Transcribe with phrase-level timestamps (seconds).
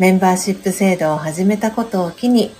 [0.00, 2.50] メンバーシップ制度を始めたことを機に、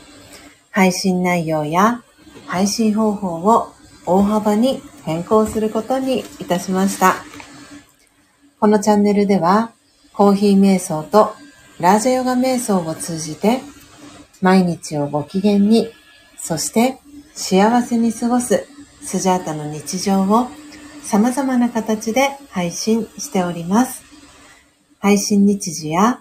[0.70, 2.02] 配信内容や
[2.46, 3.72] 配信方法を
[4.04, 7.14] 大幅に変更することにいたしました。
[8.58, 9.72] このチャンネルでは、
[10.12, 11.32] コーヒー瞑想と
[11.78, 13.62] ラージャヨガ瞑想を通じて、
[14.42, 15.88] 毎日をご機嫌に、
[16.36, 16.98] そして
[17.32, 18.66] 幸せに過ごす
[19.00, 20.48] スジャータの日常を
[21.02, 24.02] 様々な形で配信しております。
[24.98, 26.20] 配信日時や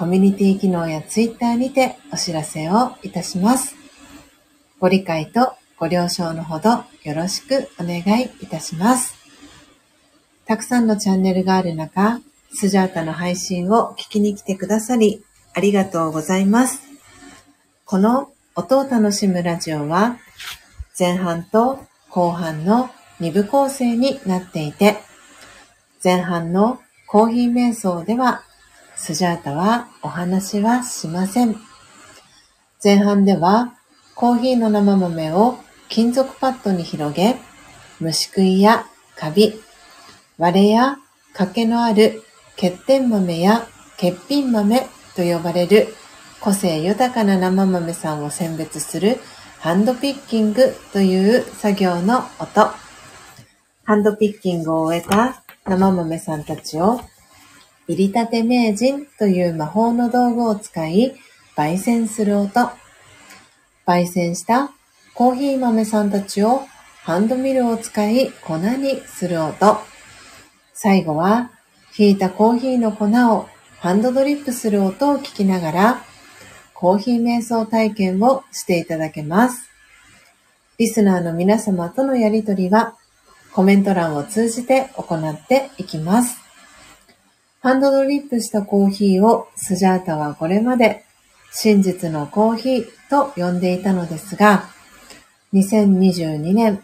[0.00, 3.76] コミュニティ機能やツイッターにてお知らせをいたします。
[4.78, 9.14] ご理解とご了承のほどよろしくお願いいたします。
[10.46, 16.80] たくさんのチャンネルがある中、スジャータの配信を聞きに来てくださり、ありがとうございます。
[17.84, 20.16] この音を楽しむラジオは、
[20.98, 22.88] 前半と後半の
[23.20, 24.96] 2部構成になっていて、
[26.02, 28.44] 前半のコーヒー瞑想では、
[29.02, 31.56] スジャータはお話はしません。
[32.84, 33.72] 前半では、
[34.14, 35.56] コーヒーの生豆を
[35.88, 37.36] 金属パッドに広げ、
[37.98, 38.84] 虫食いや
[39.16, 39.54] カビ、
[40.36, 40.98] 割れや
[41.32, 42.22] 欠けのある
[42.56, 43.66] 欠点豆や
[43.96, 44.80] 欠品豆
[45.16, 45.88] と呼ばれる
[46.42, 49.16] 個性豊かな生豆さんを選別する
[49.60, 52.68] ハンドピッキングという作業の音。
[53.84, 57.00] ハンドピッキングを終えた生豆さんたちを
[57.90, 61.16] 入りたて名人という魔法の道具を使い
[61.56, 62.70] 焙煎する音。
[63.84, 64.70] 焙煎した
[65.12, 66.62] コーヒー豆さんたちを
[67.02, 69.76] ハンドミルを使い粉にする音。
[70.72, 71.50] 最後は
[71.92, 73.48] ひいたコーヒーの粉を
[73.80, 76.04] ハンドドリップする音を聞きながら
[76.72, 79.68] コーヒー瞑想体験をしていただけます。
[80.78, 82.94] リスナーの皆様とのやりとりは
[83.52, 86.49] コメント欄を通じて行っていきます。
[87.62, 91.04] ハンドドリップしたコーヒーをスジャータはこれまで
[91.52, 94.64] 真実のコーヒーと呼んでいたのですが、
[95.52, 96.80] 2022年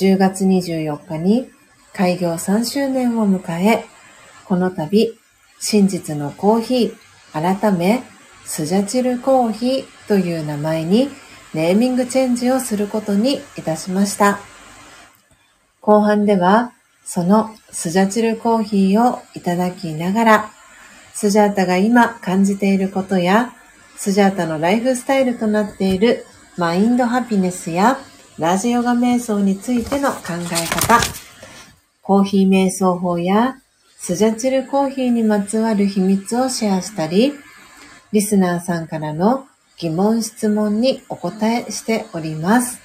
[0.00, 1.50] 10月24日に
[1.92, 3.84] 開業3周年を迎え、
[4.46, 5.12] この度
[5.60, 8.02] 真実のコーヒー改め
[8.46, 11.10] スジャチルコーヒーという名前に
[11.52, 14.38] ネーミングチェンジをすることにいたしました。
[15.82, 16.72] 後半では
[17.06, 20.50] そのスジャチルコーヒーをいただきながら、
[21.14, 23.54] スジャータが今感じていることや、
[23.96, 26.26] スジャータのライフスタイルとなっている
[26.58, 27.96] マインドハピネスや
[28.38, 30.18] ラジオガ瞑想についての考
[30.52, 31.00] え方、
[32.02, 33.56] コーヒー瞑想法や
[33.96, 37.32] スジャチルコーヒーにまつわる秘密をシェアしたり、
[38.12, 39.46] リスナーさんからの
[39.78, 42.80] 疑問質問にお答えしております。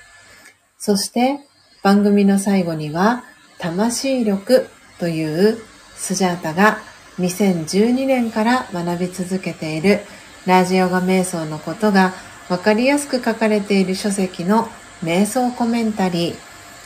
[0.77, 1.39] そして
[1.83, 3.23] 番組の最後には
[3.61, 4.67] 魂力
[4.99, 5.57] という
[5.95, 6.79] スジャータが
[7.19, 9.99] 2012年から学び続けている
[10.47, 12.13] ラジオガ瞑想のことが
[12.49, 14.67] わかりやすく書かれている書籍の
[15.03, 16.35] 瞑想コメンタリー、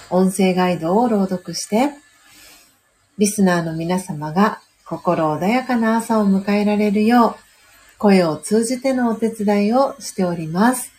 [0.10, 1.92] 音声ガイドを朗読して、
[3.18, 10.92] リスナーの皆様が心穏やかな朝を迎えられるよう、声を通じてのお手伝いをしております。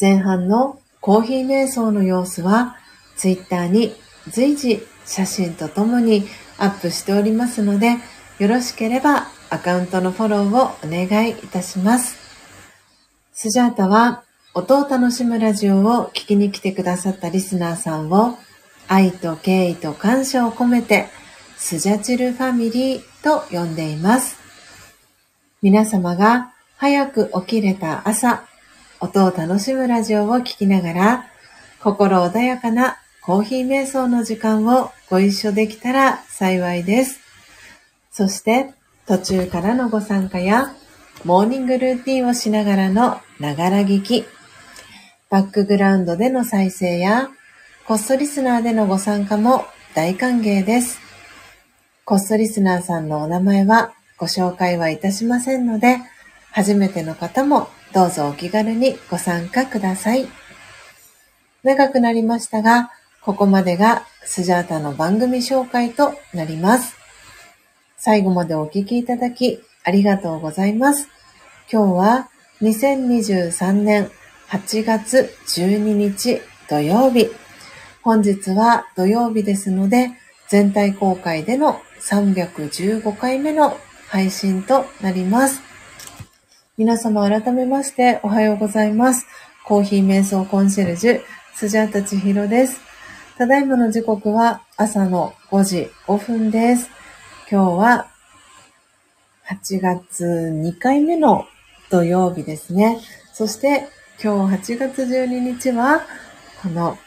[0.00, 2.76] 前半のコーヒー瞑想の様子は、
[3.16, 3.94] ツイッターに
[4.30, 6.24] 随時写真とともに
[6.58, 7.96] アップしておりますので、
[8.38, 12.16] よろしければアカウントのフォローをお願いいたします。
[13.32, 14.24] スジャータは
[14.54, 18.38] 音を楽しむラジオを聞きに来てくださったリスナーさんを
[18.88, 21.08] 愛と敬意と感謝を込めて
[21.56, 24.36] スジャチルファミリーと呼んでいます。
[25.62, 28.44] 皆様が早く起きれた朝、
[29.00, 31.26] 音を楽しむラジオを聞きながら
[31.80, 37.20] 心穏やかなコーヒー瞑想の時間をご一緒できたら幸いです。
[38.10, 38.74] そして
[39.06, 40.74] 途中からのご参加や
[41.24, 44.24] モーニングルーティンをしながらのながら聞き、
[45.30, 47.30] バックグラウンドでの再生や、
[47.86, 49.64] コストリスナーでのご参加も
[49.94, 51.00] 大歓迎です。
[52.04, 55.98] コストリスナーさんのお名前はご紹介はいたしませんので、
[56.50, 60.26] 初めての方もどうぞお気軽にご参加ください。
[61.62, 62.90] 長くなりましたが、
[63.24, 66.96] ここまでがスジャータの番組紹介となります。
[67.96, 71.08] 最後までお聴きいただきありがとうございます。
[71.72, 72.28] 今日は
[72.62, 74.10] 2023年
[74.48, 77.28] 8月12日土曜日。
[78.02, 80.10] 本日は土曜日ですので、
[80.48, 85.62] 全体公開での315回目の配信となります。
[86.76, 89.26] 皆様改めましておはようございます。
[89.64, 91.20] コーヒー瞑想コンシェルジュ、
[91.54, 92.91] スジャータチヒロです。
[93.38, 96.90] ただいまの時刻は朝の5時5分です。
[97.50, 98.06] 今日は
[99.48, 101.46] 8月2回目の
[101.90, 103.00] 土曜日ですね。
[103.32, 103.88] そして
[104.22, 106.02] 今日8月12日は
[106.62, 106.98] この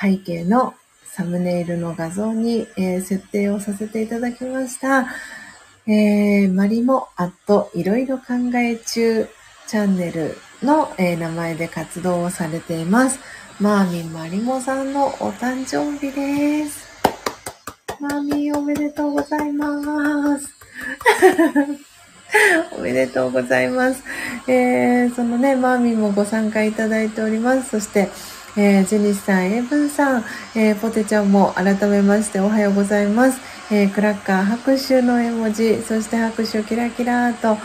[0.00, 5.06] 背景のサムネイルの画像に、えー、設定をさせていただきました。
[5.86, 9.28] えー、マリモアットいろいろ考え中
[9.68, 13.20] チャンネルの、えー、名前で活動をされています。
[13.62, 16.84] マーミンマリモさんのお誕生日です。
[18.00, 20.48] マーミンおめでとうございます。
[22.76, 24.02] おめでとうございます。
[24.48, 27.68] えー、そのね、マーミンもご参加いただいております。
[27.68, 28.08] そして、
[28.56, 30.24] えー、ジェニスさん、エイブンさん、
[30.56, 33.38] えー、ポテちゃんも改めましておはようございます。
[33.70, 37.56] えー、クラッカー拍手の絵文字、そして拍手キラキラと、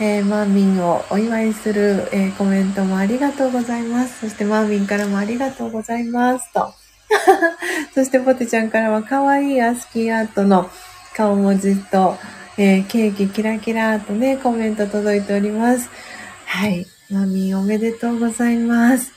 [0.00, 4.20] えー、マーミンをお祝いする、えー、コメントもありがとうございます。
[4.22, 6.74] そしてマーミンからもありがとうございますと。
[7.94, 10.68] そしてポテちゃんからは可愛いアスキーアートの
[11.14, 12.16] 顔文字と、
[12.58, 15.88] えー、ケーキキラキラとね、コメント届いております。
[16.46, 16.86] はい。
[17.10, 19.12] マーミンおめでとうございます。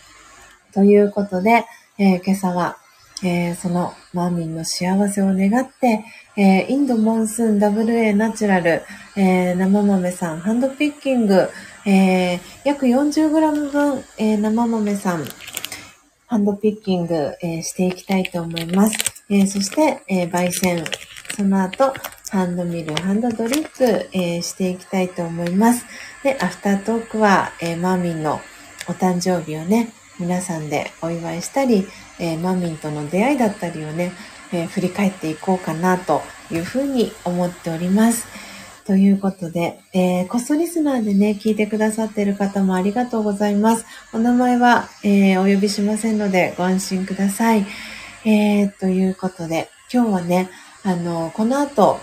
[0.74, 1.66] ということで、
[1.98, 2.78] え、今朝は、
[3.24, 6.04] えー、そのマーミンの幸せを願って、
[6.36, 8.82] えー、インドモンスーン WA ナチュラル、
[9.16, 11.48] えー、生豆さんハンドピッキング、
[11.86, 15.26] えー、約 40g 分、えー、生豆さん
[16.26, 18.98] ハンドピッキング、えー、していきたいと思います。
[19.30, 20.84] えー、そして、えー、焙煎、
[21.36, 21.94] その後、
[22.32, 25.86] ハンドミル、ハンドドリップ、えー、していきたいと思います。
[26.24, 28.42] で、アフタートークは、えー、マーミンの
[28.90, 31.88] お誕生日をね、皆さんでお祝いしたり、
[32.20, 34.12] えー、マミンとの出会いだったりをね、
[34.52, 36.22] えー、振り返っていこうかなと
[36.52, 38.28] いうふうに思っております。
[38.86, 43.86] ということで、えー、コストリスナーでね、聞いてくださっている方もありがとうございます。
[44.14, 47.66] お名前は、えー、お呼びしませんのでご安心ください。
[48.24, 50.50] えー、ということで、今日はね、
[50.84, 52.00] あの、この後、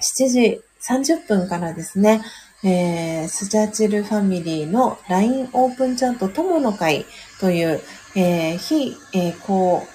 [0.00, 2.22] 7時30分からですね、
[2.62, 7.04] えー、スチャチルファミリーの LINE オープンチャット友の会
[7.44, 7.82] という、
[8.16, 9.88] えー、非、えー、こう、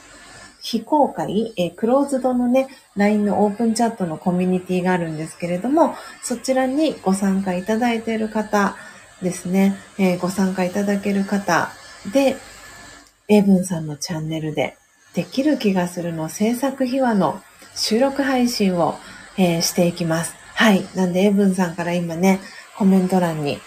[0.62, 8.76] 非公開、えー、クローズドのね、LINE のオープンチャットのコミュニティがあるんですけれども、そちらにご参加いただいている方
[9.24, 11.72] ですね、えー、ご参加いただける方
[12.14, 12.36] で、
[13.30, 14.78] エブンさんのチャンネルで、
[15.16, 17.42] できる気がするの制作秘話の
[17.74, 19.00] 収録配信を、
[19.38, 20.36] えー、していきます。
[20.54, 20.86] はい。
[20.94, 22.42] なんで、エブンさんから今ね、
[22.78, 23.58] コメント欄に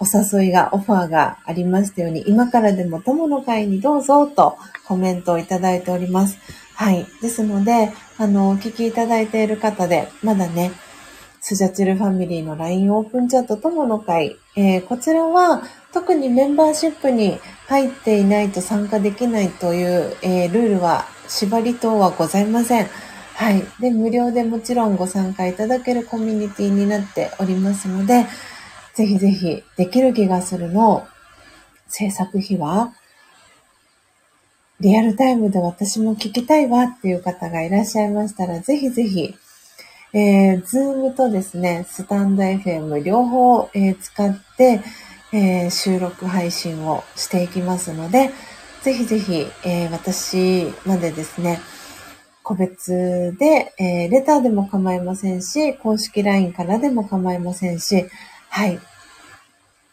[0.00, 6.38] お誘いが、オファーがありましたように、今からでも友の会にどうぞとコメントをいただいております。
[6.74, 7.06] はい。
[7.20, 10.72] ですので、あの、お聞きいただいている方で、まだね、
[11.42, 17.38] スジャチルファミリーの LINE オープンチャット友の会、えー、こちらは特にメンバーシップに
[17.68, 22.86] 入っていないと参加できないという、えー、ルールは、縛り等はございません。
[23.34, 23.62] はい。
[23.80, 28.26] で、無料でもちろんご参加いただけるコミュニティになっておりますので、
[28.94, 31.06] ぜひぜひ、できる気がするの
[31.88, 32.94] 制作費は、
[34.80, 39.34] リアルタイムで私も聞きたいわっていう方がいらっしゃいましたら、ぜひぜひ、
[40.12, 44.80] えー、ズームとですね、スタンド FM 両方、えー、使って、
[45.32, 48.30] えー、収録配信をしていきますので、
[48.82, 51.60] ぜひぜひ、えー、私までですね、
[52.42, 58.06] 個別で、えー、レターでも構いませんし、公式 LINE からでも構いませんし、
[58.50, 58.78] はい、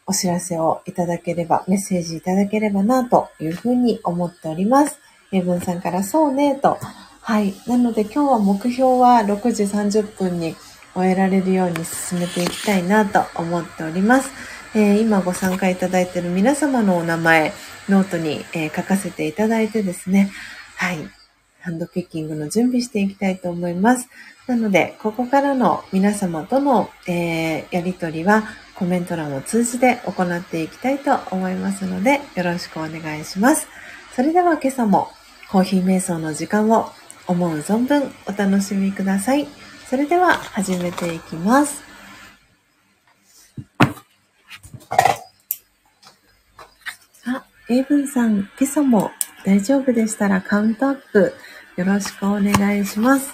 [0.07, 4.99] お知らせをいただければ、メッセージいただければな、というふうに思っております。
[5.31, 6.77] エブンさんからそうね、と。
[7.21, 7.53] はい。
[7.67, 10.55] なので今日は目標は6時30分に
[10.93, 14.31] 終えられるように進めていきたいなと思っております。
[14.73, 17.53] えー、今ご参加いただいている皆様のお名前、
[17.89, 20.31] ノートに、えー、書かせていただいてですね、
[20.77, 20.97] はい。
[21.59, 24.07] ハンドピッキングの準備していきたいと思います。
[24.47, 28.43] なので、ここからの皆様との、えー、やりとりは
[28.75, 33.67] コメント欄を通じて行っていきたいと思いますので、よろしくお願いします。
[34.15, 35.09] それでは今朝も
[35.51, 36.89] コーヒー瞑想の時間を
[37.27, 39.47] 思う存分お楽しみください。
[39.89, 41.83] それでは始めていきます。
[47.25, 49.11] あ、エイブンさん、今朝も
[49.43, 51.33] 大丈夫でしたらカウントアップ
[51.75, 53.33] よろしくお願いします。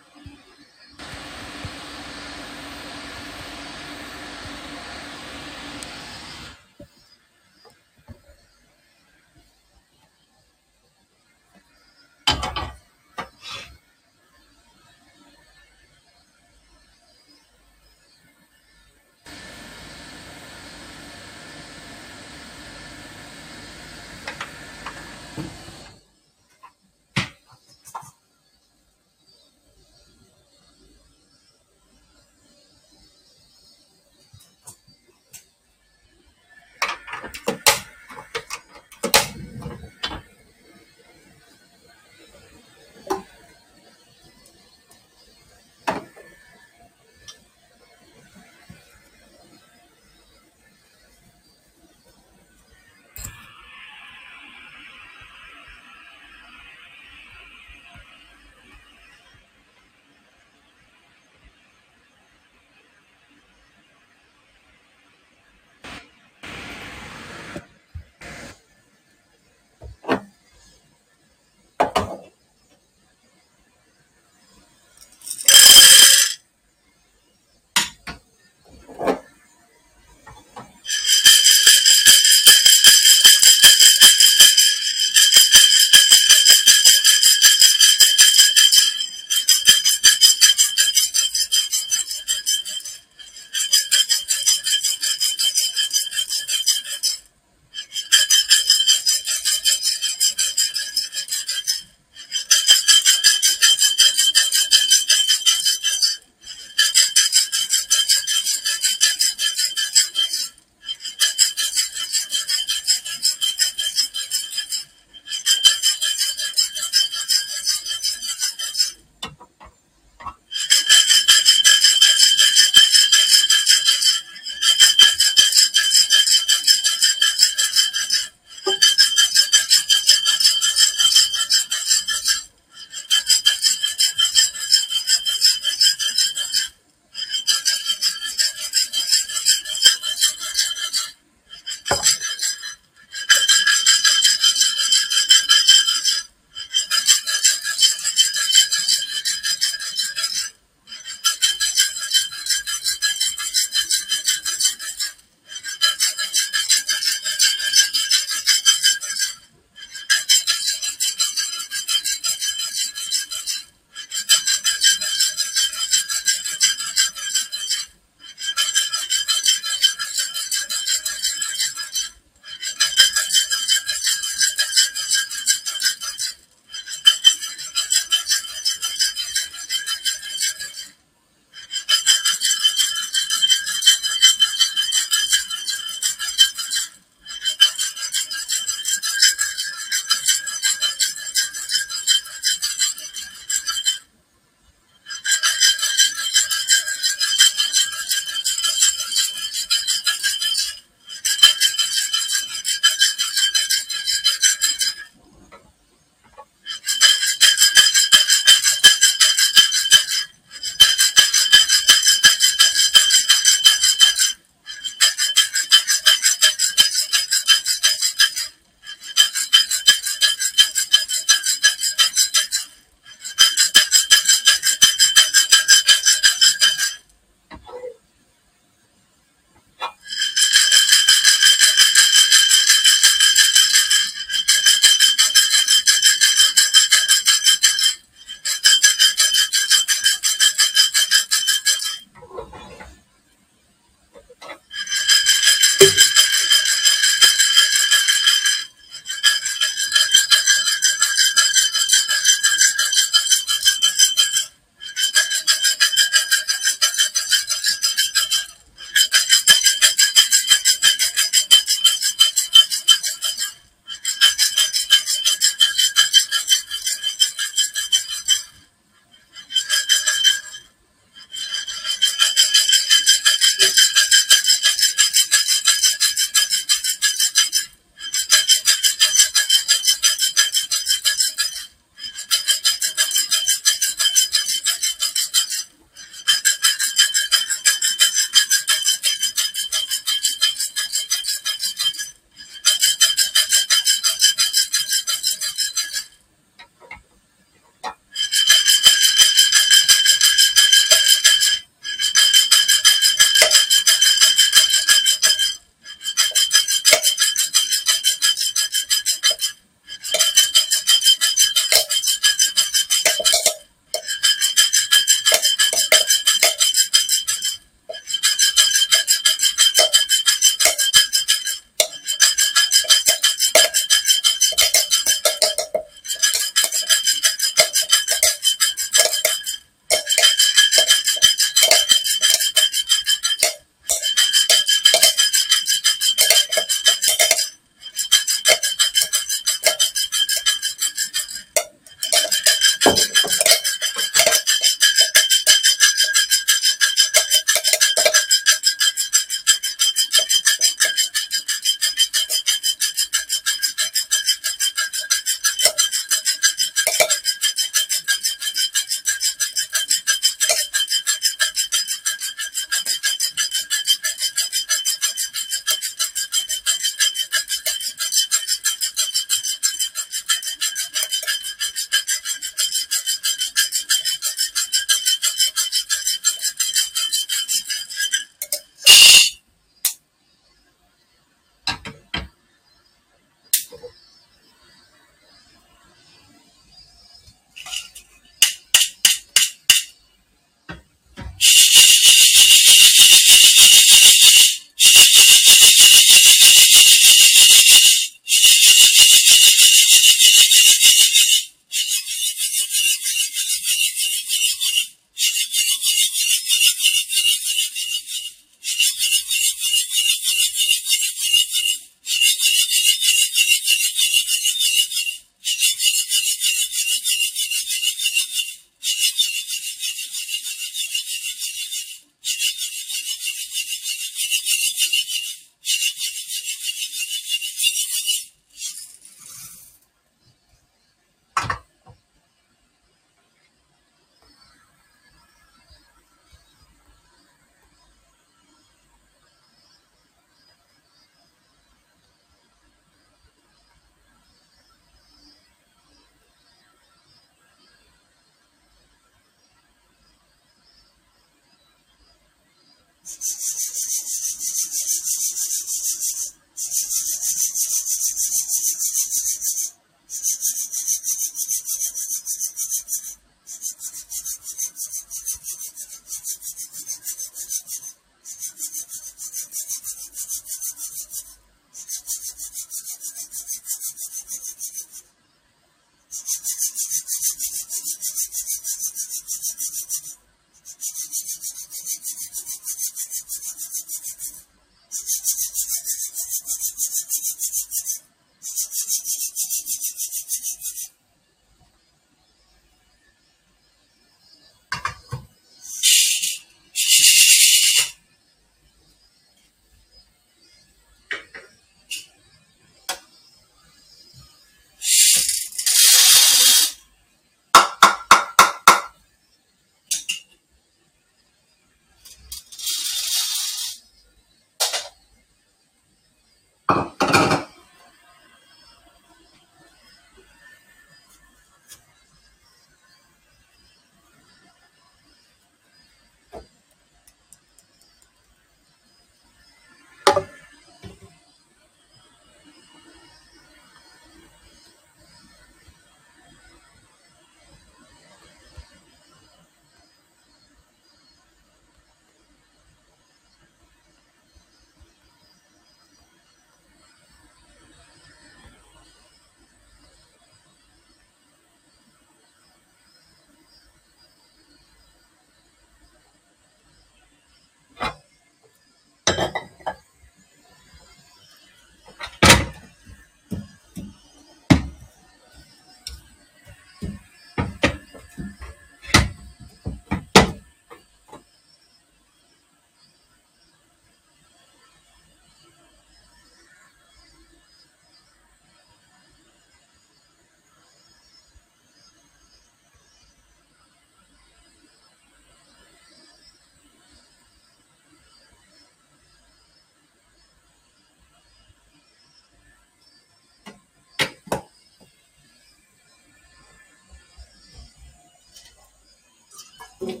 [599.84, 600.00] Thank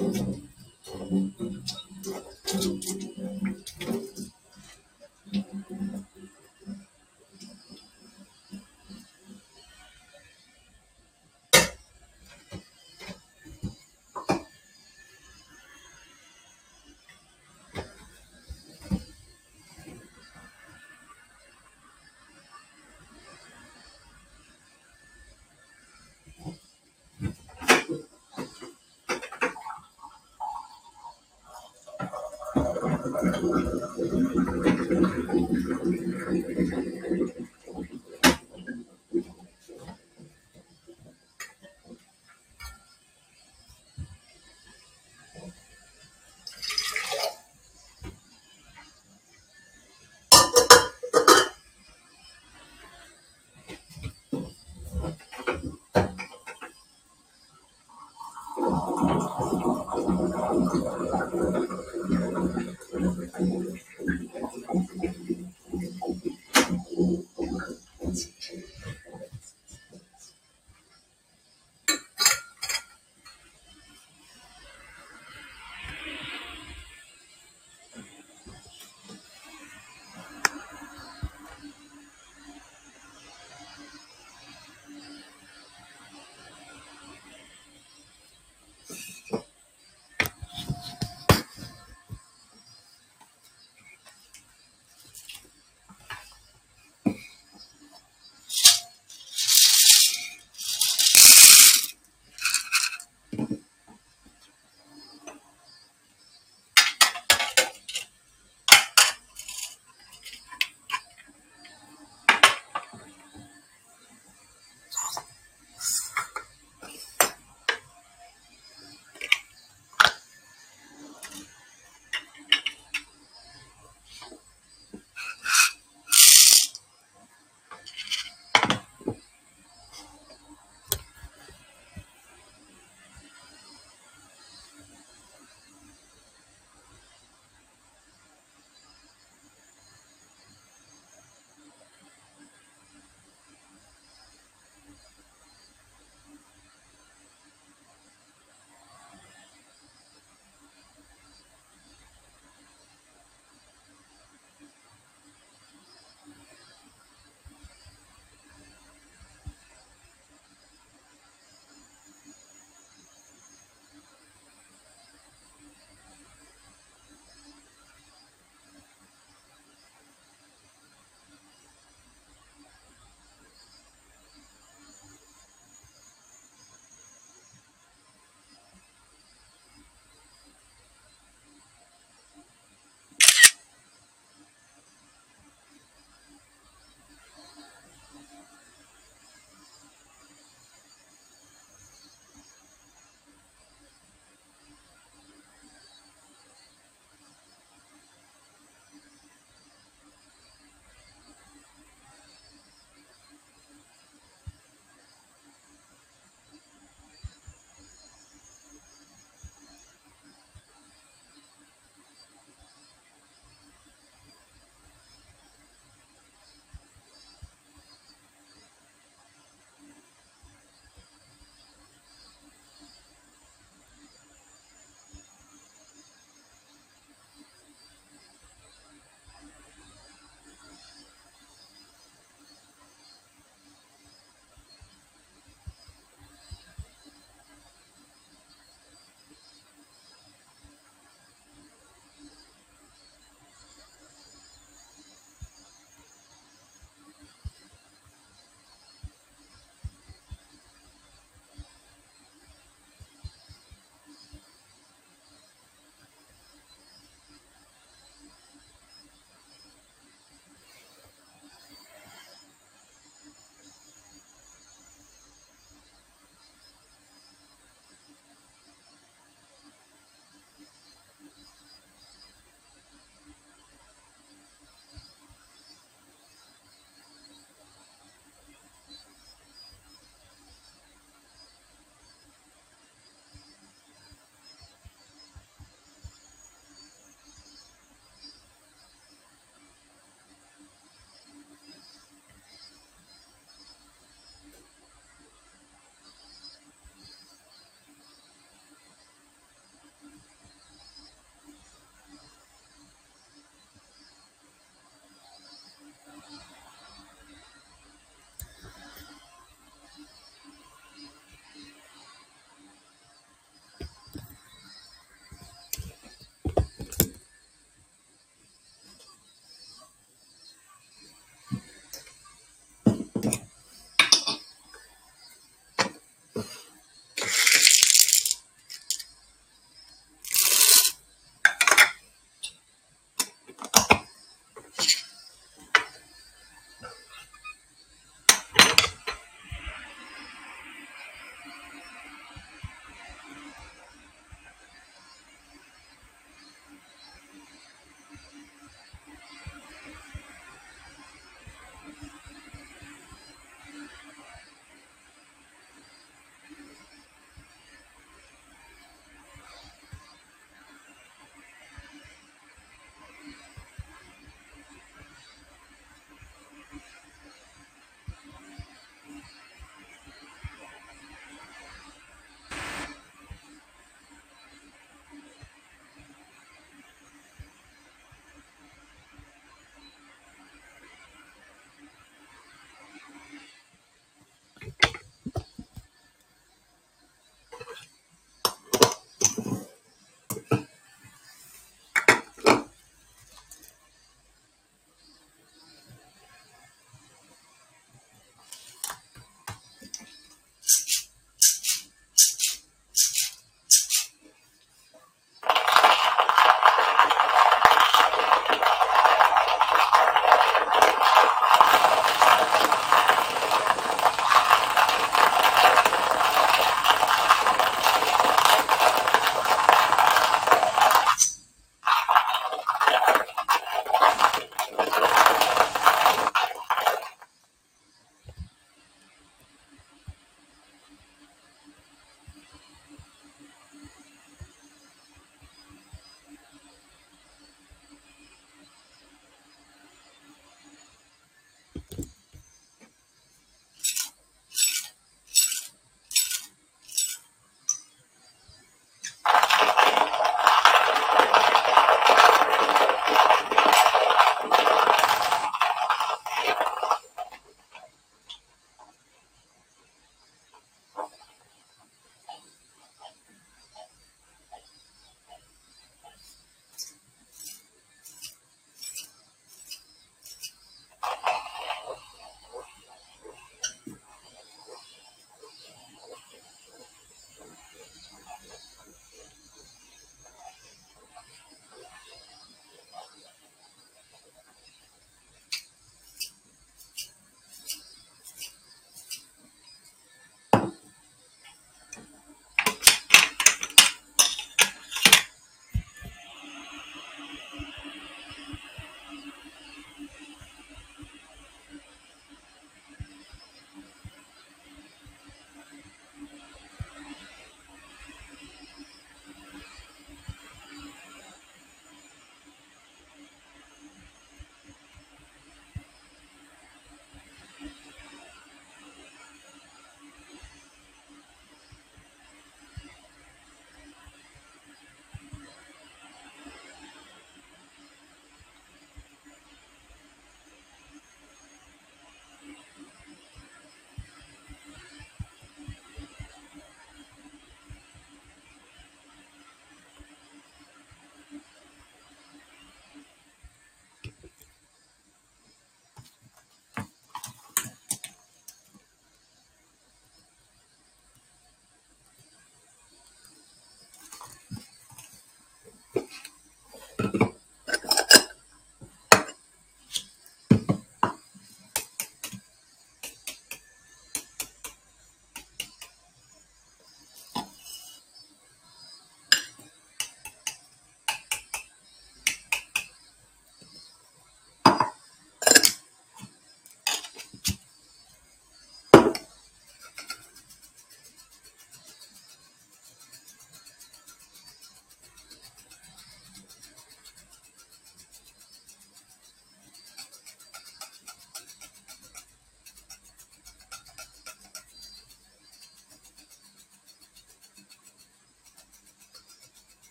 [0.00, 0.39] you.
[33.12, 33.16] お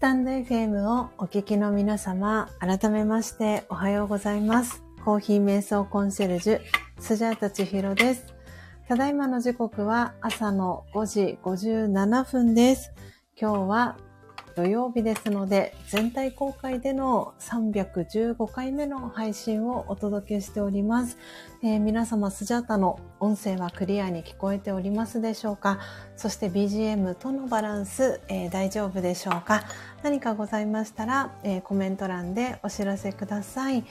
[0.00, 4.82] タンド FM をお聞きの皆様、改めましておはようございます。
[5.04, 6.60] コーヒー瞑想コンシェルジュ、
[6.98, 8.24] スジャータチヒロです。
[8.88, 12.92] ただいまの時刻は朝の5時57分です。
[13.38, 13.98] 今日は
[14.56, 21.16] 土曜日ですので、全体公開での315回目の配信をお届けしております。
[21.62, 25.78] えー、皆様、スジャータの音声はクリアに聞こえておりますでしょうか？
[26.16, 29.64] そして BGM とのバランス、えー、大丈夫でしょうか？
[30.02, 33.84] 何かございましたら、えー、コメント欄でお知らせください。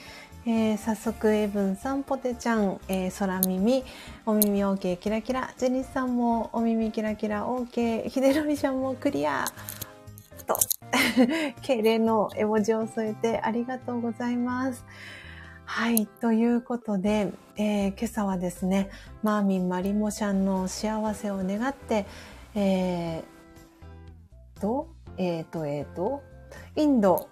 [0.46, 3.84] えー、早速、エブンさん、ポテちゃん、えー、空耳、
[4.26, 9.46] お耳 OK、キラキラ、ジェニスさんもお耳キラキラ OK、ヒデロリちゃんもクリア。
[10.50, 10.58] と、
[11.62, 14.84] 敬礼の絵文字を添えてありがとうございます。
[15.66, 16.08] はい。
[16.08, 18.90] ということで、えー、今朝はですね、
[19.22, 22.08] マーミン・マリモシャンの幸せを願って、
[22.56, 24.88] えー、と、
[25.18, 26.24] えーと、えーと、
[26.76, 27.30] インド、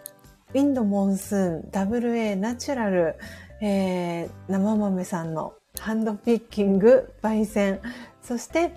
[0.53, 3.15] インドモンスーン WA ナチュラル、
[3.59, 7.81] えー、生豆さんのハンドピッキング、焙煎、
[8.21, 8.75] そして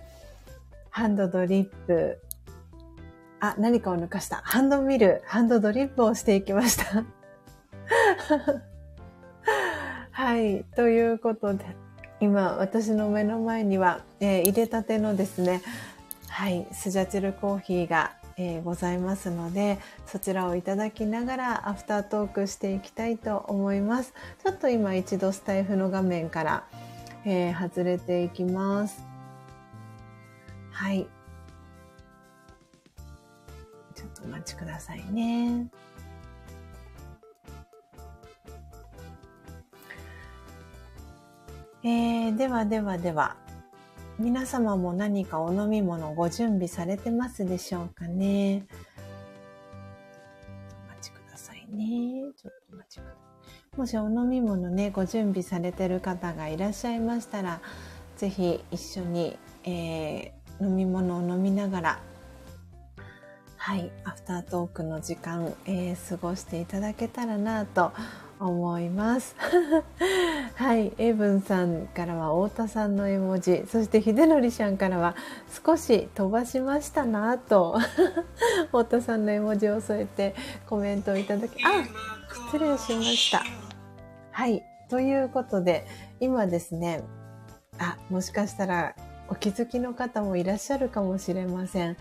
[0.89, 2.19] ハンドドリップ、
[3.41, 4.37] あ、何かを抜かした。
[4.45, 7.05] ハンドミル、ハンドドリップをしていきました。
[10.13, 10.65] はい。
[10.77, 11.65] ということで、
[12.21, 15.63] 今、私の目の前には、えー、入れたてのですね、
[16.29, 24.13] はい、スジャチルコーヒーが、えー、ございますので、そちらをいただきながらアフタートークしていきたいと思います。
[24.45, 26.65] ちょっと今一度スタイフの画面から、
[27.25, 29.03] えー、外れていきます。
[30.71, 31.09] はい。
[34.25, 35.67] お待ちくださいね。
[41.83, 43.37] えー、ではではでは、
[44.19, 48.67] 皆様も何かお飲み物ご準備されてますでしょうかね？
[50.87, 52.31] お待ちくださいね。
[52.37, 53.17] ちょっとお待ちくださ
[53.75, 53.79] い。
[53.79, 57.63] もしお飲み物ね、ご準備されてる方がいらっしゃいましたら、
[58.19, 62.03] ぜひ一緒に、えー、飲み物を飲みながら
[63.71, 67.93] はい、アフタートークの時間、えー、過ごしていただけたらなと
[68.41, 69.37] 思います。
[70.59, 75.15] はい、エイブンさんからは太田さんの絵文字、そして秀則さんからは
[75.65, 77.79] 少し飛ばしましたなと、
[78.75, 80.35] 太田さんの絵文字を添えて
[80.67, 81.69] コメントをいただき、あ、
[82.49, 83.45] 失礼しました。
[84.33, 85.87] はい、ということで、
[86.19, 87.05] 今ですね、
[87.79, 88.97] あ、もしかしたら
[89.29, 91.97] お気づきの方もいらっしゃるかもしれません。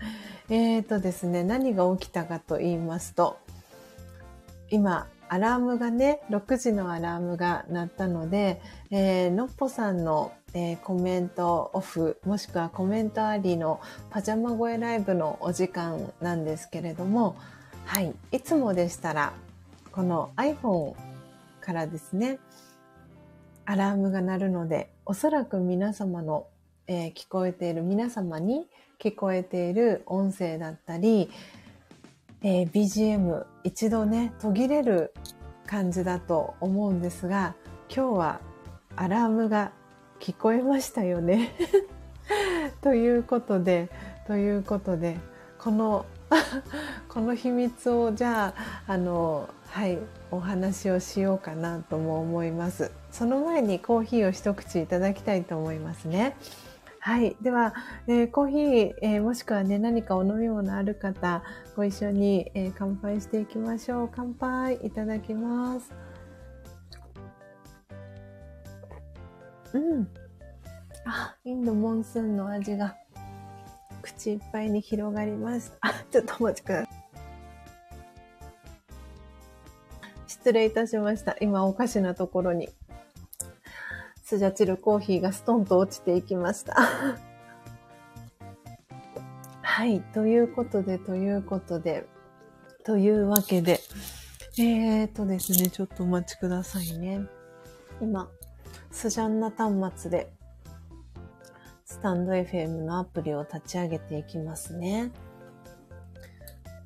[0.52, 3.38] えーとですね、何が起きたかと言いますと、
[4.68, 13.80] 今、アラームがね、6時のアラームが鳴ったので、えー、のっぽさんの、えー、コメントオフ、もしくはコメントありの
[14.10, 17.36] パジャマ声ライブのお時間なんですけれども、
[17.84, 19.32] はい、いつもでしたら、
[19.92, 20.94] この iPhone
[21.60, 22.40] からですね、
[23.66, 26.48] アラームが鳴るので、おそらく皆様の
[26.92, 28.66] えー、聞こえている皆様に
[29.00, 31.30] 聞こえている音声だったり、
[32.42, 35.14] えー、BGM 一度ね途切れる
[35.66, 37.54] 感じだと思うんですが
[37.88, 38.40] 今日は
[38.96, 39.72] アラームが
[40.20, 41.54] 聞こえましたよね
[42.82, 43.88] ということで
[44.26, 45.16] ということで
[45.58, 46.04] この
[47.08, 48.54] この秘密をじゃ
[48.86, 49.98] ああのはい
[50.30, 56.36] お話をしようかなとも思いますその前にコーヒーを一口いただきたいと思いますね。
[57.02, 57.34] はい。
[57.40, 57.72] では、
[58.06, 61.42] えー、コーヒー、えー、もしくはね、何かお飲み物ある方、
[61.74, 64.10] ご一緒に、えー、乾杯していきましょう。
[64.14, 65.94] 乾杯いただきます。
[69.72, 70.08] うん。
[71.06, 72.94] あ、インドモンスーンの味が
[74.02, 75.72] 口いっぱいに広がります。
[75.80, 76.88] あ、ちょっとお待ちください。
[80.26, 81.34] 失礼いたしました。
[81.40, 82.68] 今おかしなところに
[84.30, 86.76] スジャチルコーヒーがストンと落ちていきました。
[89.60, 90.00] はい。
[90.00, 92.06] ということで、ということで、
[92.84, 93.80] というわけで、
[94.56, 97.26] えーとですね、ちょっとお待ちくださいね。
[98.00, 98.30] 今、
[98.92, 100.32] スジャンナ端末で、
[101.84, 105.10] スタンド FM のアプリを立ち上げていきますね。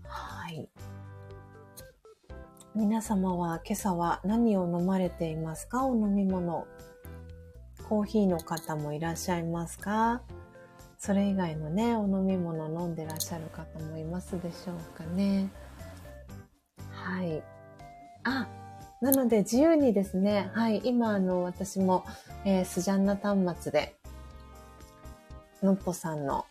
[0.06, 0.66] はい。
[2.74, 5.84] 皆様は今朝は何を飲まれていますか？
[5.86, 6.66] お飲み物。
[7.88, 10.22] コーヒーの方もいらっしゃいますか？
[10.98, 15.50] それ以外のね、お飲み物飲んでらっしゃる方もいますでしょうかね。
[16.90, 17.42] はい。
[18.24, 18.48] あ、
[19.02, 22.06] なので自由にですね、はい、今あの私も、
[22.46, 23.94] えー、スジャンナ端末で、
[25.62, 26.46] のっぽさんの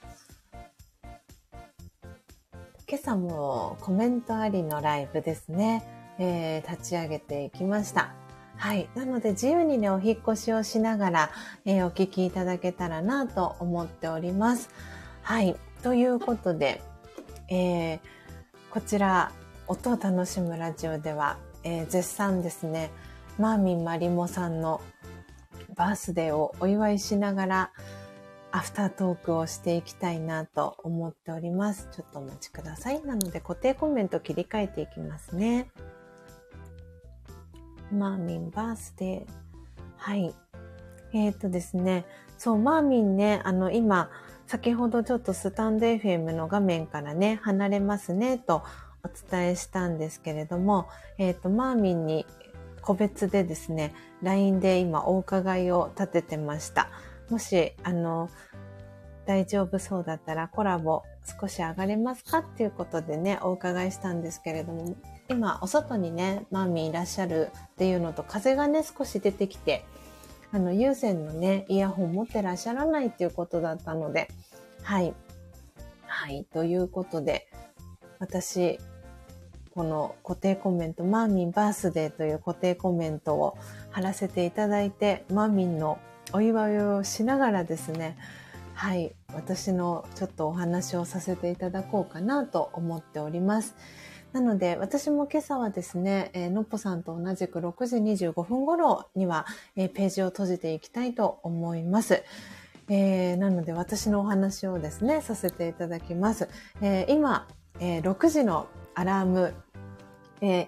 [2.87, 5.83] 今朝もコメントありのライブですね、
[6.19, 8.13] えー、立ち上げていきました。
[8.63, 8.87] はい。
[8.95, 11.31] なので自由にね、お引越しをしながら、
[11.65, 14.69] えー、お聞きいただけたらなと思っております。
[15.21, 15.57] はい。
[15.81, 16.81] ということで、
[17.49, 17.99] えー、
[18.71, 19.33] こちら、
[19.67, 22.89] 音を楽しむラジオでは、えー、絶賛ですね、
[23.37, 24.79] マーミンマリモさんの
[25.75, 27.71] バースデーをお祝いしながら、
[28.53, 31.89] アフタートークをしていきたいなと思っております。
[31.91, 33.03] ちょっとお待ちください。
[33.03, 35.67] なので固定コメント切り替えていきますね。
[37.93, 39.27] マーミンバースデー。
[39.97, 40.33] はい。
[41.13, 42.05] えっ、ー、とですね。
[42.37, 44.09] そう、マーミンね、あの、今、
[44.47, 48.63] 先ほどちょっとスタンド FM の画面からね、離れますね、と
[49.03, 50.87] お伝えしたんですけれども、
[51.17, 52.25] えっ、ー、と、マーミンに
[52.81, 56.89] 個別でですね、LINE で今お伺いを立ててました。
[57.29, 58.29] もし、あの、
[59.25, 61.03] 大丈夫そうだったらコラボ
[61.39, 62.39] 少し上がれますか？
[62.39, 64.95] っていうことでね、お伺いしたんですけれども、
[65.29, 69.85] 今、お外にね、マーミーいらっしゃるっていうのと、風がね、少し出てきて、
[70.51, 74.27] あの、有線のね、イヤホン持ってらっしゃらないっていうことだったので、
[74.83, 75.13] はい。
[76.05, 76.45] はい。
[76.53, 77.47] ということで、
[78.19, 78.79] 私、
[79.73, 83.57] この固定コメント、マーミンバースデーという固定コメントを
[83.89, 85.97] 貼らせていただいて、マーミンの
[86.33, 88.17] お祝いをしながらですね、
[88.73, 93.75] はい、私のちょっとお話をさせていただこうかなと思っております。
[94.33, 99.45] なので、私も今朝はですね、えー、のっぽさんと同じく6時25分頃には、
[99.75, 102.23] えー、ページを閉じていきたいと思います。
[102.89, 106.49] えー、なので、私のお話をですね、させていただきます。
[106.81, 107.47] え、今、
[107.79, 109.53] え、6時のアラーム、
[110.41, 110.67] え、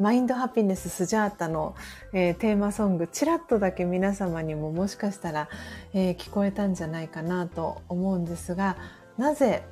[0.00, 1.74] マインドハピネススジャータの、
[2.14, 5.50] えー、テーマソング、ちらっとだけ皆様にももしかしたら、
[5.92, 8.78] えー、聞こえたんじゃないかなと思うんですが、
[9.18, 9.62] なぜ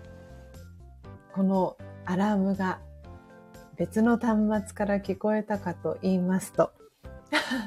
[1.33, 2.79] このアラームが
[3.77, 6.73] 別の端末から聞こえたかと言いますと、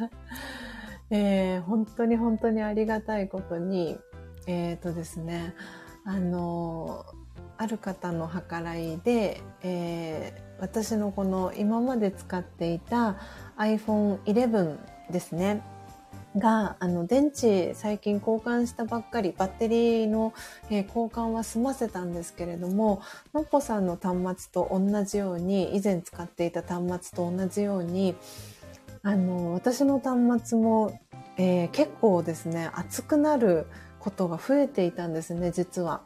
[1.09, 3.97] えー、本当に本当にありがたいことに、
[4.45, 5.55] えっ、ー、とですね、
[6.05, 7.07] あの
[7.57, 13.17] ある方の計らいで、えー、私のこの今まで使っていた
[13.57, 14.77] iPhone 11
[15.11, 15.61] ですね。
[16.37, 20.33] が、あの、電池最近交換したばっかり、バッテリーの、
[20.69, 23.01] えー、交換は済ませたんですけれども、
[23.33, 28.15] のっぽさんの端末と同じように、以前使っていた端末と同じように、
[29.03, 30.97] あの、私の端末も、
[31.37, 33.65] えー、結構ですね、熱くなる
[33.99, 36.01] ことが増えていたんですね、実は。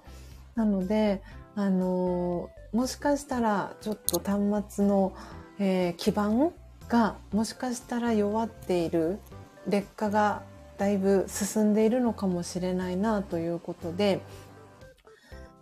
[0.56, 1.22] なので、
[1.58, 5.16] あのもしかしたらちょっと端末の、
[5.60, 6.52] えー、基盤
[6.90, 9.20] がもしかしたら弱っている
[9.66, 10.44] 劣化が
[10.78, 14.20] だいぶ進んでいるのかもしれないなということで、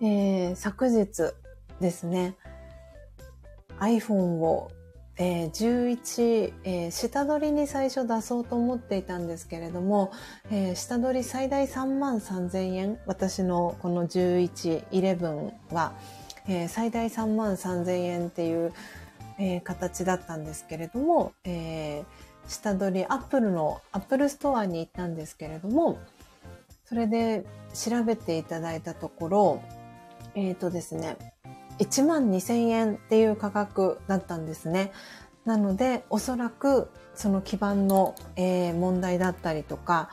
[0.02, 1.36] えー、昨日
[1.80, 2.36] ですね
[3.80, 4.72] iPhone を
[5.16, 10.12] えー、11、えー、下取りに最初出そうと思っていたんですけれども、
[10.50, 15.94] えー、下取り最大3万3000円、私のこの11、11は、
[16.48, 18.74] えー、最大3万3000円っていう、
[19.40, 26.00] えー、形だったんですけれども、えー、下取り、アップルの、アップルストアに行ったんですけれども、
[26.86, 29.62] それで調べていただいたところ、
[30.36, 31.18] えっ、ー、とですね、
[31.80, 34.92] 1万2000円っていう価格だったんですね。
[35.46, 40.10] なので、おそらくその基盤の、えー、問題だったりとか、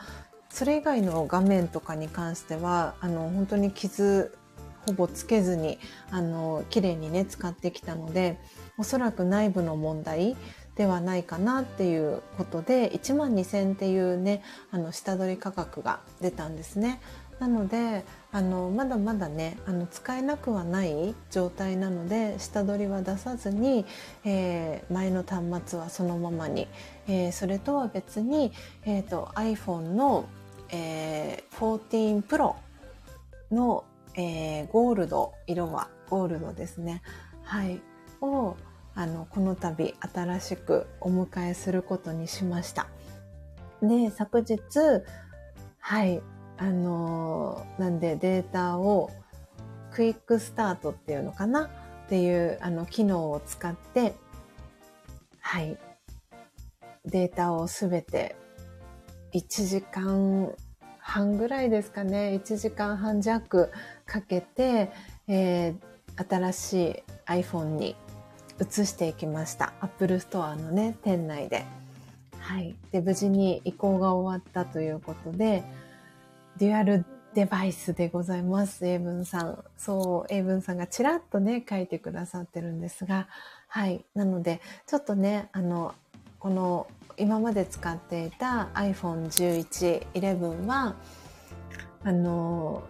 [0.49, 4.35] それ以外の画面とかに関しては、あの、本当に傷
[4.85, 5.79] ほぼつけずに、
[6.09, 8.37] あの、綺麗にね、使ってきたので、
[8.77, 10.35] おそらく内部の問題
[10.75, 17.01] ではないかなっていうことで、1万2000っていうね、あの、下取り価格が出たんですね。
[17.41, 23.83] なのであのまだまだねあの使えなくはない状態なので下取りは出さずに、
[24.23, 26.67] えー、前の端末はそのままに、
[27.07, 28.51] えー、それとは別に、
[28.85, 30.29] えーと、iPhone の、
[30.69, 32.53] えー、14 Pro
[33.51, 33.85] の、
[34.15, 37.01] えー、ゴールド色はゴールドですね。
[37.43, 37.81] はい。
[38.21, 38.55] を
[38.93, 42.87] あのこの度新しくお迎えすることにしました。
[43.81, 44.59] で昨日
[45.79, 46.21] はい。
[46.57, 49.09] あのー、なんでデータを
[49.91, 51.69] クイックスタートっていうのかな？
[52.05, 54.13] っていうあの機能を使って、
[55.39, 55.77] はい、
[57.05, 58.35] データをすべて
[59.33, 60.53] 1時間
[60.99, 63.71] 半ぐらいですかね、1時間半弱
[64.11, 64.91] かけて、
[65.29, 67.95] えー、新しい iPhone に
[68.59, 69.71] 移していきました。
[69.79, 71.63] Apple Store のね、店内で。
[72.37, 72.75] はい。
[72.91, 75.63] で、無事に移行が終わったということで、
[76.57, 78.85] デュアルデバイスでございます。
[78.85, 79.63] 英文さん。
[79.77, 83.29] そう、英文さんがちらっとね、書いてくださってるんですが、
[83.69, 84.03] はい。
[84.13, 85.95] なので、ちょっとね、あの、
[86.37, 90.95] この今まで使っていた iPhone11、11は、
[92.03, 92.83] あの、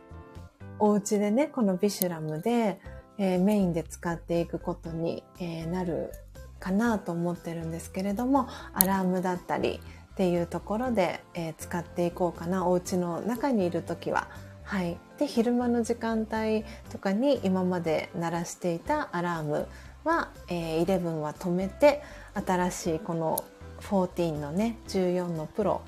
[0.83, 2.81] お家でね、このビシュラムで、
[3.19, 6.11] えー、メインで使っていくことに、えー、なる
[6.59, 9.79] かなと思ってるんですけれども、アラームだったり
[10.13, 12.65] っていうところで、えー、使っていこうかな。
[12.65, 14.27] お家の中にいる時は。
[14.63, 14.97] はい。
[15.19, 19.67] で、昼間の時間帯とかに今まで鳴らしていたアラーム
[20.03, 22.01] は、えー、11は止めて、
[22.33, 23.43] 新しいこの
[23.81, 25.81] 14のね、14のプロ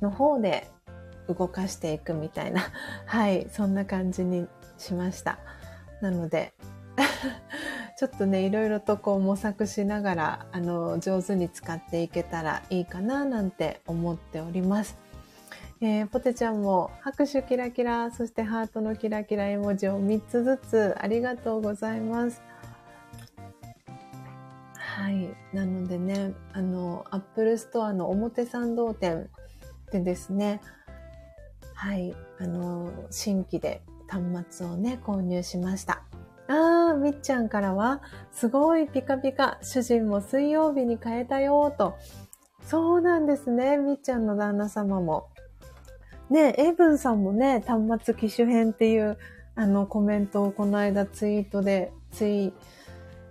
[0.00, 0.70] の方で
[1.28, 2.62] 動かしていくみたいな、
[3.06, 4.48] はい、そんな感じに
[4.78, 5.38] しました。
[6.00, 6.52] なので、
[7.98, 14.96] ちょっとね、いろいろとこう模索しながら、あの、上手に使っていけたらいいかななんて思っております。
[15.80, 22.42] えー、ポテちゃんも拍手キラキラ、そしてハートのキラキラ絵文字を3つずつありがとうございます。
[24.74, 25.28] はい。
[25.52, 29.30] なのでね、あの、アップルストアの表参道店
[29.92, 30.60] でですね、
[31.80, 36.02] はい、あの、新規で端末をね、購入しました。
[36.48, 38.02] あー、みっちゃんからは、
[38.32, 41.96] すごいピカピカ、主人も水曜日に変えたよと。
[42.64, 45.28] そうなんですね、みっちゃんの旦那様も。
[46.30, 49.16] ね、エイブンさんもね、端末機種編っていう、
[49.54, 52.52] あの、コメントをこの間ツイートでツイ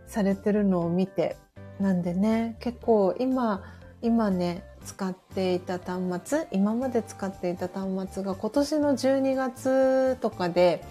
[0.05, 1.35] されてるのを見て、
[1.81, 3.61] なんでね、結構今、
[4.01, 10.81] 今ね、使っていた端末、今まで使っていた端末が今年の12月とかで、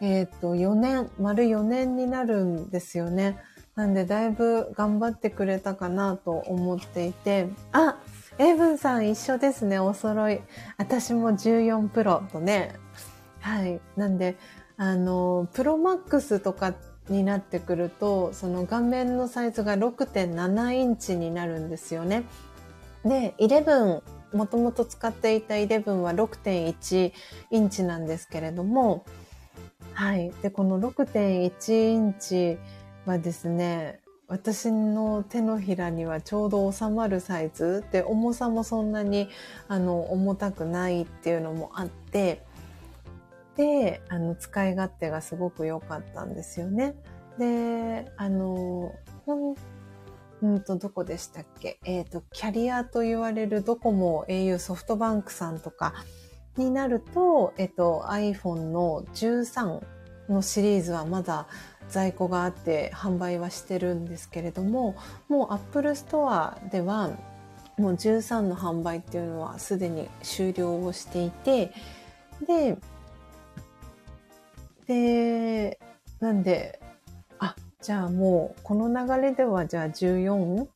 [0.00, 3.38] えっ、ー、と、4年、丸4年になるんですよね。
[3.76, 7.98] なんで、だいぶ頑張ってくれたかなと思っていて、あ
[8.38, 10.40] エイブンさん一緒ですね、お揃い。
[10.78, 12.74] 私も14プロとね。
[13.40, 13.78] はい。
[13.94, 14.36] なんで、
[14.78, 16.74] あの、プロマックスとか
[17.10, 22.24] になってくると、その画面のサイズが6.7インチになるんですよね。
[23.04, 24.02] で、11、
[24.32, 27.12] もともと使っていた11は6.1
[27.50, 29.04] インチなんですけれども、
[29.94, 30.32] はい。
[30.42, 32.58] で、この6.1インチ
[33.04, 34.02] はですね、
[34.32, 39.28] 私の手のひらにはちょうど収まるサイズで重さもそんなに
[39.68, 42.42] あの重たくないっていうのもあって
[43.56, 46.94] であの使い勝手がすごく良かったんですよね。
[47.38, 48.94] であの
[50.42, 51.78] うんと、どこでしたっけ？
[51.84, 55.94] えっ、ー、と、キャリアと言われるドコモ、au、ソフトバンクさんとか
[56.56, 59.80] になると、えっ、ー、と、iPhone の13
[60.28, 61.46] のシリーズはまだ
[61.88, 64.96] 在庫があって販売はしてるんですけれども、
[65.28, 67.10] もう Apple Store では
[67.78, 71.72] もう13の販売っていうのはすでに終了をしていて、
[72.46, 72.78] で、
[74.86, 75.78] で、
[76.18, 76.80] なんで、
[77.82, 80.68] じゃあもうこの流れではじゃあ14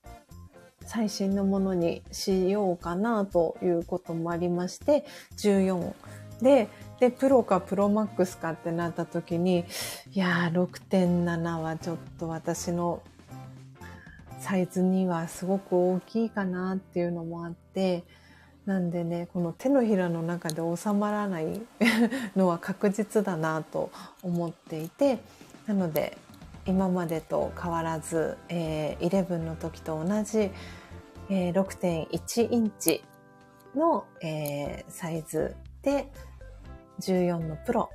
[0.85, 5.05] 最新のものにしようかなということもありまして
[5.37, 5.95] 14
[6.43, 6.69] で
[6.99, 9.65] でプロかプロマックスかってなった時に
[10.13, 13.03] いやー6.7はちょっと私の
[14.41, 18.05] サイズにはすごく大きいかなっていうのもあって
[18.65, 21.61] なんでねこの手のひらの中で収まらない
[22.35, 23.91] のは確実だなと
[24.23, 25.21] 思っていて
[25.67, 26.19] なので
[26.67, 30.51] 今までと変わらず、えー、11の時と同じ、
[31.31, 33.05] えー、6.1インチ
[33.75, 36.11] の、えー、サイズで
[37.01, 37.91] 14のプロ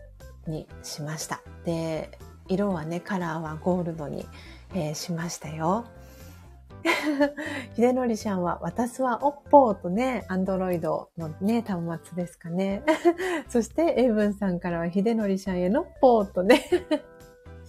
[0.48, 1.42] にしました。
[1.66, 2.18] で、
[2.48, 4.26] 色はね、カラーはゴールドに、
[4.74, 5.86] えー、しましたよ。
[7.76, 10.82] 秀則ちゃんは、私は Oppo とね、Android
[11.18, 12.84] のね、端末ですかね。
[13.50, 16.64] そして、エイブンさんからは、秀則ちゃんへのポーとね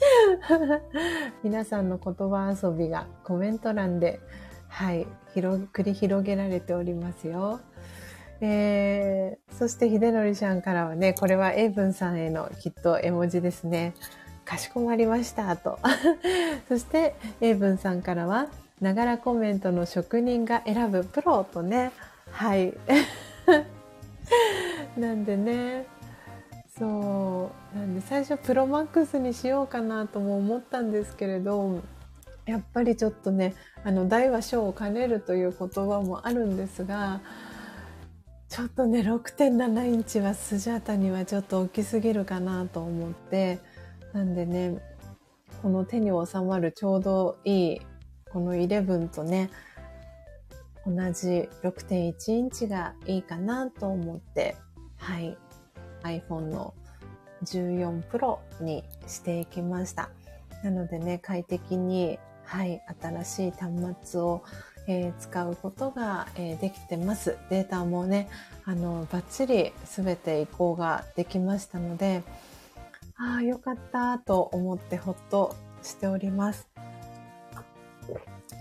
[1.43, 4.21] 皆さんの言葉遊びがコメント欄で、
[4.69, 7.61] はい、広、繰り広げられておりますよ。
[8.41, 13.95] えー、そして秀則ちゃんからはね、これはエイブンさんへのきっと絵文字ですね。
[14.45, 15.79] かしこまりましたと。
[16.69, 18.49] そしてエイブンさんからは、
[18.81, 21.93] ながらコメントの職人が選ぶプロとね、
[22.33, 22.75] はい。
[24.99, 25.87] なんでね、
[26.79, 31.83] そうなんで最初プロマックスにしようかなとも思ったんですけれど
[32.47, 33.55] やっぱりちょっとね
[33.85, 37.21] あの大は小を兼ねるという言葉もあるんですが
[38.49, 43.59] ちょっとね6.7インチはスジャータにはちょっと大きすぎるかなと思って
[44.13, 44.79] なんでね
[45.63, 47.81] この手に収まるちょうどいい
[48.31, 49.51] この11とね
[50.87, 54.57] 同じ6.1インチがいいかなと思って
[54.97, 55.37] はい。
[56.03, 56.75] iPhone の
[57.45, 60.11] 14 Pro にしていきました。
[60.63, 63.73] なのでね、快適に、はい、新しい端
[64.05, 64.43] 末を、
[64.87, 67.37] えー、使うことが、えー、できてます。
[67.51, 68.29] データもね、
[68.65, 72.23] あの、バッチリ全て移行ができましたので、
[73.17, 76.69] ああ、よかったと思ってほっとしております。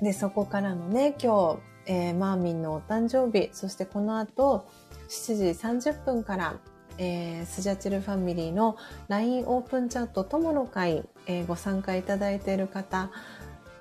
[0.01, 4.67] で、そこからのね、今日、えー、マーミンのお誕生日、そしてこの後、
[5.09, 6.59] 7時30分から、
[7.03, 13.09] えー、スジャチルファミリーの LINE オープンチャット友の会、えー、ご参加いただいている方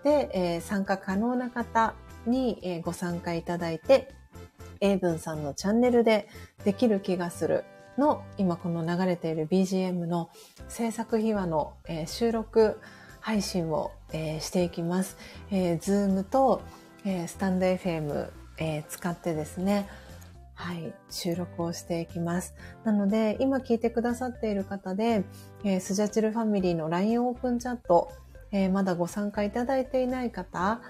[0.02, 1.92] で、えー、参加可能な方
[2.26, 4.10] に、えー、ご参加いただいて、
[4.80, 6.28] 英文さんのチャンネルで
[6.64, 7.64] できる気がする
[7.98, 10.30] の、今この流れている BGM の
[10.68, 12.80] 制作秘話の、えー、収録
[13.20, 15.18] 配信を、えー、していきます。
[15.50, 16.62] えー、Zoom と、
[17.04, 19.86] えー、スタンド FM、えー、使ってですね、
[20.60, 22.54] はい、収録をしていきます。
[22.84, 25.24] なので、今聞いてくださっている方で、
[25.64, 28.12] えー、スジャチルファミリーの LINE オープンチャット、
[28.52, 30.82] えー、まだご参加いただいていない方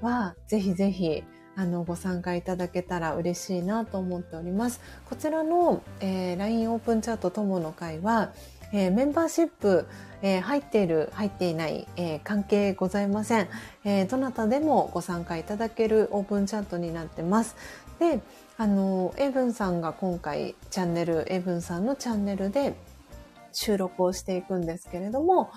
[0.00, 1.24] は、ぜひぜひ、
[1.56, 4.80] あの、ご参加いただけたら嬉しいなと思っております。
[5.10, 8.32] こちらの、えー、LINE オープンチャット友の会は、
[8.72, 9.86] えー、メンバーシップ、
[10.22, 13.48] えー、入っている、入っていない、えー、関係ございません、
[13.84, 17.54] えどなたでもご参加いただけるオープンチャットになってます。
[17.98, 18.20] で、
[18.58, 22.74] あの、エブンさんが今回チャンネル、エブンさんのチャンネルで
[23.52, 25.50] 収録をしていくんですけれども、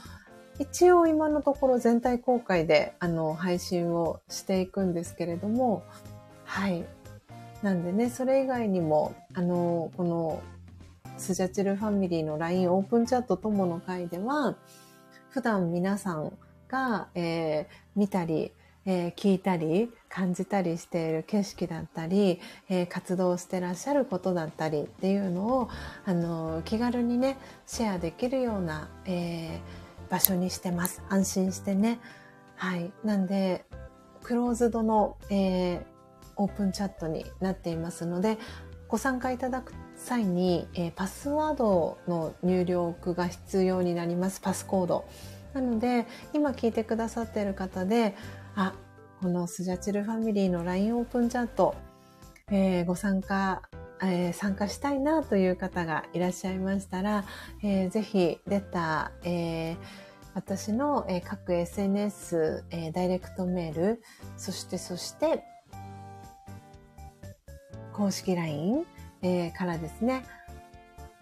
[0.59, 5.83] 一応今のところ全体公開であの配信をしていくんですけれども、
[6.45, 6.85] はい。
[7.61, 10.41] なんでね、それ以外にも、あの、この
[11.17, 14.55] スジャチルファミリーの LINE オープンチャット友の会では、
[15.29, 16.37] 普段皆さん
[16.69, 17.65] が、えー、
[17.95, 18.53] 見たり、
[18.85, 22.39] えー、聞いたり感じたりしている景色だったり、
[22.69, 25.69] えー、活動してらっしゃることだったりっていうのを、
[26.05, 29.59] あの気軽にねシェアできるような、え、
[30.09, 31.01] 場所にしてます。
[31.09, 31.99] 安心してね。
[32.55, 32.91] はい。
[33.03, 33.65] なんで、
[34.23, 35.85] クローズドの、え、
[36.37, 38.37] オープンチャットになっていますので、
[38.87, 44.39] ご参加いただく際に、え、パスワードの入力が必要になります。
[44.41, 45.05] パスコード。
[45.53, 48.15] なので、今聞いてくださっている方で、
[48.57, 48.73] あ、
[49.21, 51.75] このスジャチルファミリーの LINE オープンチャット、
[52.49, 53.63] えー、ご参加、
[54.01, 57.25] えー、参加したいなという方がいらっしゃいましたら、
[57.61, 59.77] えー、ぜひ出た、えー、
[60.35, 64.01] 私の、えー、各 SNS、えー、ダイレクトメール、
[64.37, 65.43] そしてそして、
[67.91, 68.85] 公式 LINE、
[69.21, 70.25] え、からですね、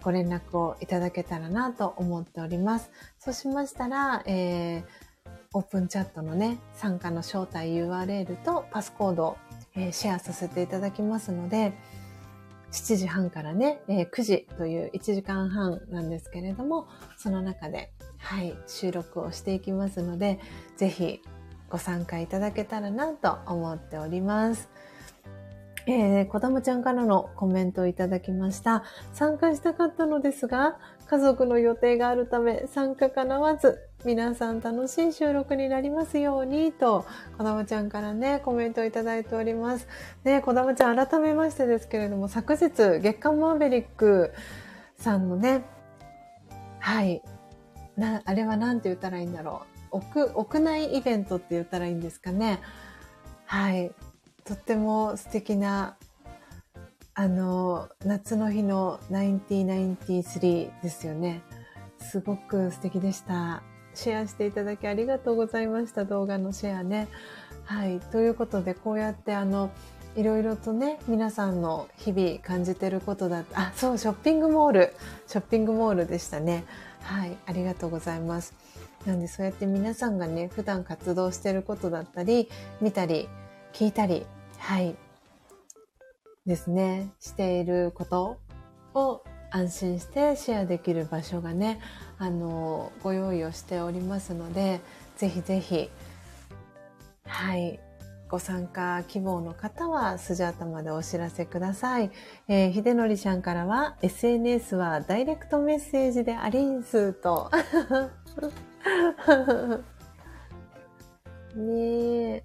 [0.04, 2.92] ご連絡をいただけたらなと思っております。
[3.18, 4.84] そうしましたら、えー、
[5.54, 9.38] オープンチャットのね、参加の招待 URL とパスコードを、
[9.76, 11.74] えー、シェアさせていただきますので、
[12.72, 20.40] 7時半からね、えー、9時という1時間半なんですけれども、その中で、はい、収録をしていきますので、
[20.76, 21.22] ぜひ
[21.70, 24.70] ご参加いただけたらなと思っております。
[25.86, 28.84] えー、こだまちゃんからのコメントをいただきました。
[29.12, 37.06] 参加したかったのですが、家族の予定があるため参加かなわず、皆さん楽しい収録になりますように、と、
[37.38, 39.88] こだまちゃんからね、コメントをいただいております。
[40.26, 44.34] ね、こだまちゃん改めましてですけれども、昨日、月刊マーベリック
[44.98, 45.64] さんのね、
[46.80, 47.22] はい、
[47.96, 49.98] な、あれは何て言ったらいいんだろう。
[49.98, 52.60] 屋、屋内イベントって言ったらいいんですかね。
[53.46, 53.92] はい。
[54.44, 55.96] とっても素敵な、
[57.14, 61.42] あの、夏の日の1993ですよね。
[62.00, 63.64] すごく素敵でした。
[63.96, 66.06] シェアしていただきありがとうございました。
[66.06, 67.08] 動画のシェアね。
[67.66, 68.00] はい。
[68.00, 69.72] ということで、こうやってあの、
[70.16, 73.60] いろいろとね、皆さんの日々感じてることだった。
[73.60, 74.94] あ、そう、ショッピングモール。
[75.28, 76.66] ショッピングモールでしたね。
[77.02, 77.36] はい。
[77.46, 78.54] ありがとうございます。
[79.06, 82.50] なんで、そうやって皆さんがね、普段活動してることだったり、
[82.80, 83.28] 見たり、
[83.74, 84.26] 聞いたり、
[84.60, 84.96] はい。
[86.46, 87.10] ですね。
[87.20, 88.38] していること
[88.94, 91.80] を安心してシェアできる場所がね、
[92.20, 94.82] あの、ご用意をしておりますので、
[95.18, 95.90] ぜひぜひ、
[97.26, 97.80] はい。
[98.30, 102.10] ご参加希望の方は、スジャータまでお知らせください。
[102.48, 107.52] えー、秀則ちゃんからは、SNS はダイレクトメッセージでありんすと。
[111.56, 112.44] ねえ。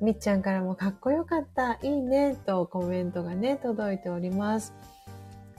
[0.00, 4.72] みっちゃんからもかっこよかった、いいね、とコメントがね、届いております。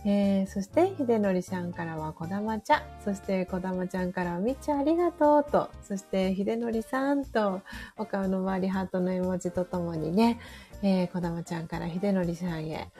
[0.08, 7.62] えー、そして、ひでのりさんからはこだまちゃん、そしてこだまちゃんからはみっちゃんありがとうと、そしてひでのりさんと、
[7.98, 10.40] お顔の周りハートの絵文字とともにね、
[10.84, 12.92] えー、こだまちゃんからひでのりさんへ、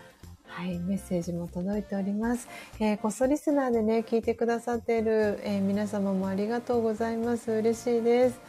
[0.48, 2.48] はい、メッセージも届いております。
[2.80, 7.52] えー、こっそリスナーでね、聞いてくださっている、えー皆様もありがとうございます。
[7.52, 8.40] 嬉しいです。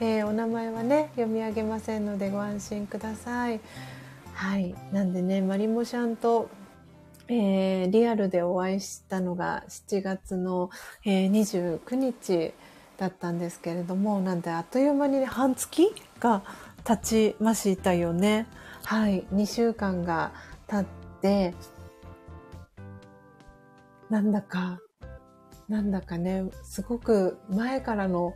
[0.00, 3.60] えーお名前はね、読み上げませんのでご安心ください。
[4.32, 6.48] はい、なんでね、マリモシャンと、
[7.28, 10.70] えーリアルでお会いしたのが7月の、
[11.04, 12.54] えー29日
[12.96, 16.42] だったんですけれども、なんであっという間に、半月が
[16.84, 18.46] 経ちましたよね。
[18.84, 20.32] はい、2週間が
[20.66, 21.54] 経って、
[24.10, 24.80] なんだか、
[25.68, 28.34] なんだかね、すごく前からの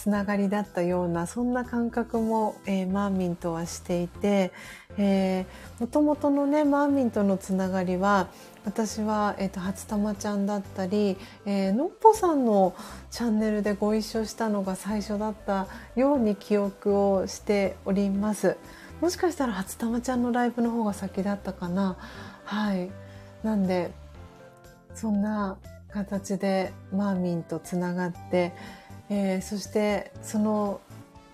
[0.00, 4.50] つながりだったような、そんな感覚も、えーマーミンとはしていて、
[4.96, 8.28] えー、もともとのね、マーミンとのつながりは、
[8.64, 12.74] 私は、えっ、と、初玉ちゃんだったり、えーのっぽさんの
[13.10, 15.66] チャンネルでご一緒したのが最初だった
[15.96, 18.56] ように記憶をしております。
[19.02, 21.98] もしかしたら初玉ちゃんのライブの方が先だったかな。
[22.44, 22.90] はい。
[23.42, 23.90] なんで、
[24.94, 25.58] そんな
[25.90, 28.54] 形でマーミンとつながって、
[29.10, 30.80] えーそしてその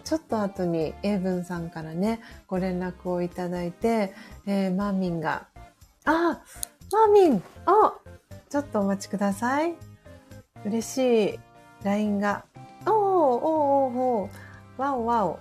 [0.04, 4.14] ちょっと後にエイブンさんからねご連絡をいただいて、
[4.46, 5.46] えーマーミンが
[6.04, 6.40] 「あ
[6.92, 7.94] マーミンあ
[8.48, 9.74] ちょっとお待ちください
[10.64, 11.40] 嬉しい
[11.82, 12.44] LINE が
[12.86, 15.38] おーおーおーおーわおわお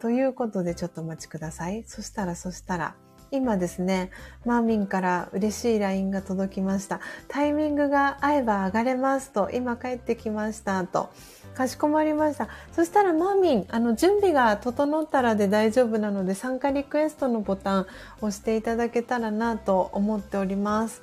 [0.00, 2.94] ということでちょっとお待ちくださいそしたらそしたら
[3.30, 4.10] 今ですね
[4.44, 7.00] マーミンから嬉しい LINE が届きました。
[7.28, 11.10] タイミングが合えば上がれますと、今帰ってきましたと。
[11.54, 12.48] かしこまりました。
[12.72, 17.86] そしたらマーミン、あの、準備が整ったらで大丈夫なので、参加リクエストのボタンを
[18.26, 21.02] 押していただけたらなと思っております。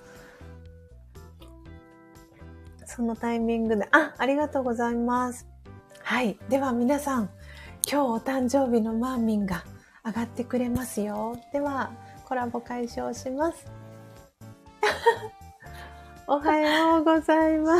[2.85, 5.47] そのタイミングで、あ、ありがとうございます。
[6.03, 6.37] はい。
[6.49, 7.29] では皆さん、
[7.89, 9.63] 今日お誕生日のマーミンが
[10.05, 11.37] 上がってくれますよ。
[11.53, 11.91] では、
[12.25, 13.65] コラボ解消します。
[16.27, 17.77] おはようございま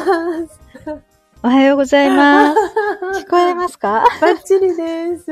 [0.47, 1.10] す。
[1.43, 2.59] おはようございます。
[3.25, 4.05] 聞こえますか？
[4.21, 5.25] バッチリです。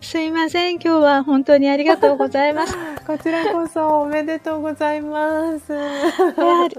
[0.00, 0.74] すいません。
[0.76, 2.72] 今日は本当にありがとうございます。
[2.74, 2.76] い
[3.06, 5.72] こちらこそおめでとうございます。
[5.72, 5.80] や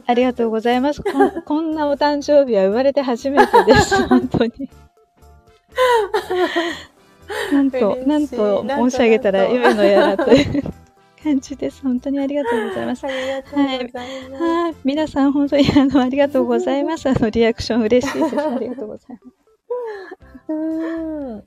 [0.07, 1.41] ありがとうございますこん。
[1.43, 4.07] こんなお誕生日は生まれて初めてです。
[4.07, 4.51] 本当に。
[7.51, 10.63] なんと、なんと申し上げたらなんと夢のやらという
[11.21, 11.81] 感じです。
[11.81, 13.03] 本当にありがとうございます。
[13.05, 14.43] ありがとうございます。
[14.43, 17.09] はい、皆さん本当にあのありがとうございます。
[17.09, 18.39] あの リアクション嬉しいです。
[18.39, 19.37] ありがとうございます。
[20.49, 21.43] うん。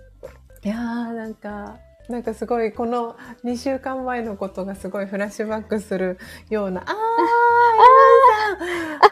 [0.63, 1.79] いやーなんか、
[2.09, 6.19] なんかすごいこの2週間前のことがすごいフラッシュバックする
[6.51, 6.95] ような、あー、エ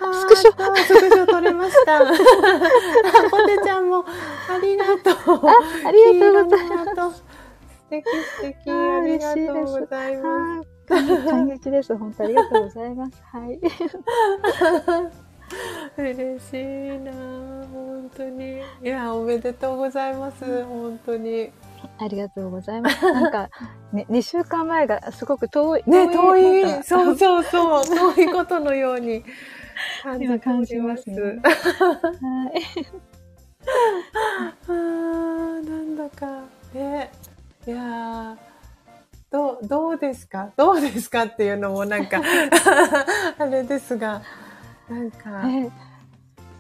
[0.01, 2.01] マさんスクショあースクショ撮れました。
[3.30, 4.94] ポテちゃんもありがとう。
[4.97, 5.52] ありがとうござ
[5.90, 7.22] い黄色のハート素
[7.89, 8.70] 敵素敵。
[8.70, 10.69] ありがとうございます。
[10.86, 11.97] 感激です。
[11.97, 13.23] 本当ありがとうございます。
[13.24, 13.60] はい。
[15.97, 21.51] 嬉しいなあ本当にいやおめでとうございます本当に
[21.98, 23.02] ありがとうございます。
[23.02, 23.48] なんか、
[23.93, 25.85] ね、2週間前がすごく遠い。
[25.86, 27.85] ね遠いそうそうそう
[28.15, 29.24] 遠いことのように
[30.02, 31.10] 感じ感じりまます。
[31.10, 31.43] はい。
[34.66, 36.43] あーなんだか
[36.74, 37.10] ね
[37.69, 38.36] いやー
[39.31, 40.53] どうどうですか？
[40.57, 42.23] どうですかっていうのもなんか
[43.39, 44.23] あれですが
[44.89, 45.70] なんか、ね。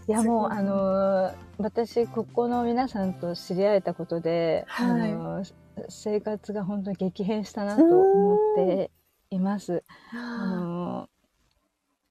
[0.06, 5.12] いやもうあのー私ここの皆さんと知り合えたことで、はい。
[5.12, 5.52] あのー
[5.88, 8.90] 生活が本当に激変したなと思って
[9.30, 9.82] います。
[10.12, 11.08] ああの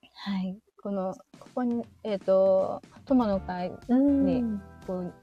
[0.02, 0.58] ーはい。
[0.82, 4.44] このここにえっ、と友の会に
[4.88, 5.14] こう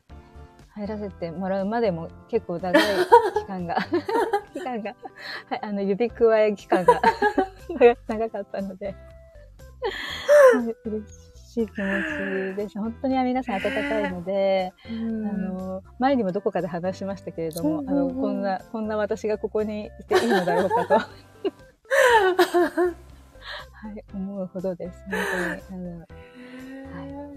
[0.74, 2.82] 入らせてもらうまでも結構長い
[3.34, 3.76] 期間が
[4.52, 4.94] 期間が、
[5.48, 7.00] はい、あの指くわえ期間が
[7.68, 8.96] 長 長かったので、はい
[10.84, 12.78] 嬉しい気持ちです。
[12.78, 20.94] 本当に皆さん温かいので、うんあの前にもどこかで話しましたけれども、うんあのこんなこんな私がここにいていいのだろうかと。
[23.84, 25.04] はい、思うほどです。
[25.10, 25.12] 本
[25.70, 25.84] 当に。
[25.94, 26.06] あの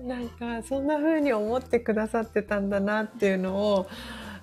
[0.05, 3.88] なんかそんな風に思ってくださってたんだなっていうのを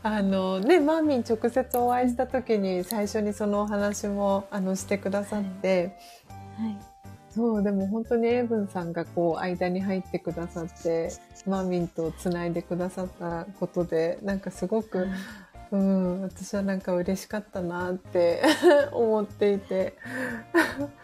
[0.03, 5.97] あのねマーミン直接お会いした時に最初にそのお話もあのしてくださって、
[6.59, 6.95] はい
[7.35, 11.11] そうでも本当にエイブンさんがこう間に入ってくださって
[11.47, 15.09] マーミンとつないでくださったことでなんかすごく、
[15.73, 18.45] うん、私はなんか嬉しかったなって
[18.95, 19.97] 思っていて。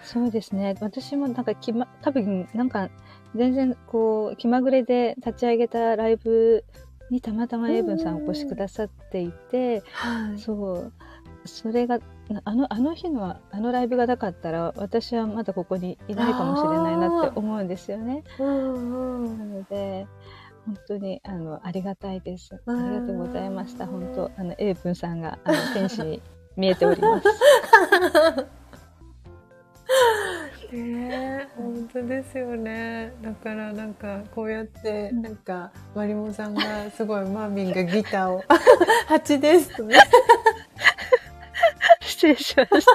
[0.04, 0.76] そうですね。
[0.80, 2.90] 私もなんか気ま、多分なんか
[3.34, 6.64] 全然こう気まぐれで立ち上げたライブ
[7.10, 10.92] にたまたまエイブンさんお越しくださっていて、はいそう。
[11.46, 11.98] それが、
[12.44, 18.22] あの、あの日の、あのライブがなかったら、私はまだここにいないかもしれないなって思うんですよね。
[18.38, 20.06] うんうんなので、
[20.66, 22.60] 本当に、あの、ありがたいです。
[22.66, 23.86] ありがとうございました。
[23.86, 26.20] 本当、あの、エイプンさんが、あの、天使に
[26.56, 27.26] 見えております。
[30.70, 33.12] 本当ですよね。
[33.22, 38.42] だからなんかこうやってなんかマリモさんがすごいマーミンがギターを
[39.10, 39.96] 「8です」とね。
[42.00, 42.86] 失礼しまし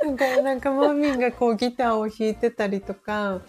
[0.00, 0.04] た。
[0.06, 3.40] なんかなんかマーミンがこうギターを弾いてたりとか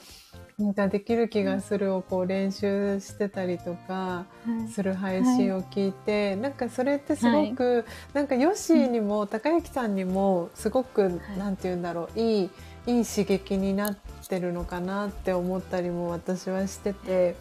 [0.57, 4.25] なんかできる気がするをこう練習してたりとか
[4.71, 12.49] する配信を聞いて、なんかそれってすごく、なんかヨッシーにも高之さんにもすごく、なんて言うんだろういい
[12.85, 13.97] いい刺激になっ
[14.27, 17.35] てるのかなって思ったりも私はしてて、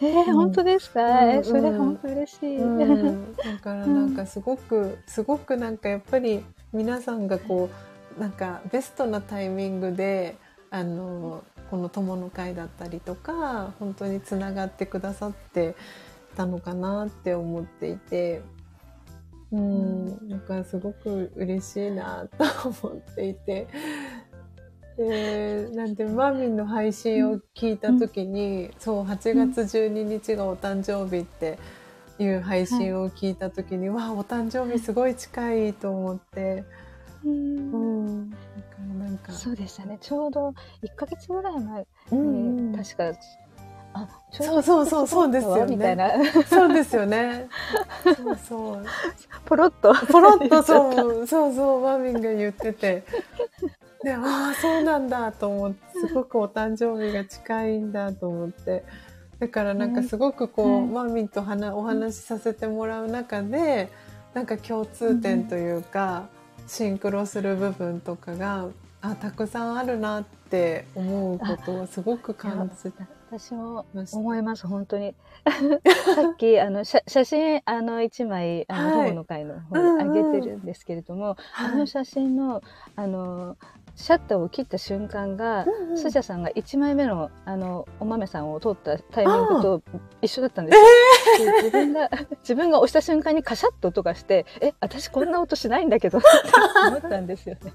[0.00, 0.34] えー、うん。
[0.34, 2.56] 本当ですか、うんえそれ本当嬉しい。
[2.58, 7.70] うん、だからなんかすごくすごくなんかやっぱり皆さんがこ
[8.16, 10.36] うなんかベストなタイミングで
[10.70, 15.76] あのこの友の会だったりとか本当につながってくださって
[16.36, 18.42] たのかなって思っていて。
[19.52, 20.40] うん、なん。
[20.40, 23.68] かすごく嬉しいなと思っていて。
[24.96, 31.58] で、なんで、マーミンの配信を聞いたときに、そう、8月12日がお誕生日って
[32.18, 36.64] いう配信を聞いたときに、わあ、お誕生日すごい近いと思って、
[37.24, 38.42] ううんん、だか
[38.78, 39.98] らなんか、そうでしたね。
[40.00, 40.50] ちょうど
[40.82, 43.18] 1ヶ月ぐらい前うんに、うん確か、
[43.94, 46.10] あ、ちそうそうそうそうですよねみたいな。
[46.44, 47.48] そうですよね。
[48.04, 48.84] そうそう。
[49.44, 49.94] ポロッと。
[50.06, 53.04] ポロッとそう、 そうそう、マーミンが言ってて。
[54.04, 58.84] で、ああ、そうなんだと思って、すごくお誕生日が近いんだと思って。
[59.38, 63.90] だからなんかすごくこう、うんマーミンと話お話しさせてもらう中で、
[64.34, 66.28] なんか共通点というか、
[66.66, 68.68] シンクロする部分とかが、
[69.00, 73.02] あ、たくさんあるなって思うことをすごく感じて
[73.38, 73.86] 私も。
[74.12, 75.14] 思います、本当に。
[76.14, 82.62] さっき、あの、写写真、あの、一枚、あの、はい友の会の方に上げてるんですけれども、あの写真の、
[82.94, 83.56] あの、
[83.94, 89.82] シャッターを切った瞬間が、うんうんスジャさんが1枚目の、あの、お豆さんを取ったタイミングと
[90.22, 91.52] 一緒だったんですよ。
[91.52, 92.08] で自分が、
[92.40, 96.28] 自分が押した瞬間にカシャッと音がして、え、私こんな音しないんだけど って
[96.88, 97.72] 思ったんですよね。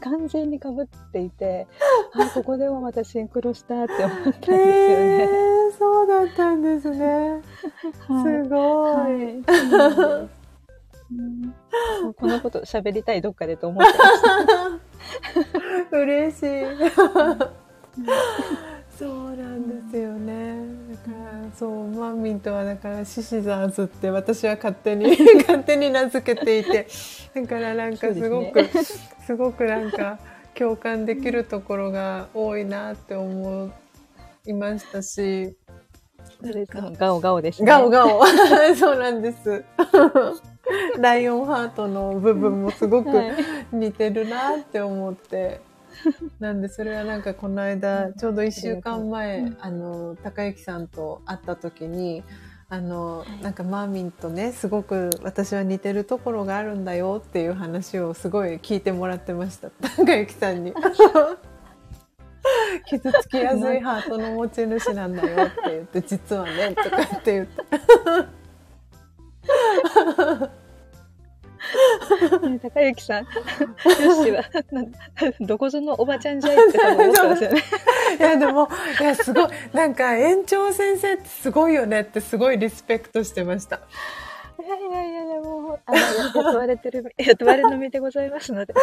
[0.00, 1.66] 完全に被っていて、
[2.12, 5.24] あ、ここでもまたシンクロしたって思ったんですよえね。
[5.24, 7.40] ー、そうだったんですね。
[8.06, 8.92] はいすごい。
[8.92, 10.30] はいそう
[11.12, 11.24] な
[12.08, 14.93] んこのこと喋りたいどっかでと思ってました。
[15.92, 16.64] 嬉しい。
[18.98, 20.56] そうなんですよね。
[20.90, 25.16] だから、そう、マーミンとはだから、シシザーズって私は勝手に、
[25.46, 26.86] 勝手に名付けていて、
[27.34, 28.64] だからなんかすごく、
[29.26, 30.18] すごくなんか
[30.54, 33.70] 共感できるところが多いなって思
[34.46, 35.56] いましたし、
[36.98, 37.66] ガオガオですね。
[37.66, 38.24] ガオガオ。
[38.76, 39.64] そうなんです。
[40.98, 43.34] ライオンハートの部分もすごくはい
[43.72, 45.60] 似てるなって思って。
[46.40, 52.24] なんでそれはなんかこの間、ちょうど1週間前、うんあの、高之さんと会った時に、
[52.68, 59.70] あの、はいなんかマーミンとね、すごく私は似てるところがあるんだよっていう話をすごい聞いてもらってました。
[59.96, 60.74] 高之さんに。
[62.86, 68.43] 傷つきやすいハートの持ち主なんだよって言って、実はね、とかって言って。
[72.48, 73.28] ね 高之さん、よ
[74.24, 74.84] しは、な
[75.46, 77.62] どこぞのおばちゃんじゃいって多分思ってますよね。
[78.18, 78.68] いや、でも、
[79.00, 83.80] いや、すごい、なんか、園長先生ってすごいよねってすごいリスペクトしてました。
[84.62, 85.98] いやいやいやいや、もう、あの、
[86.42, 88.74] 雇われてる、雇われの身でございますので。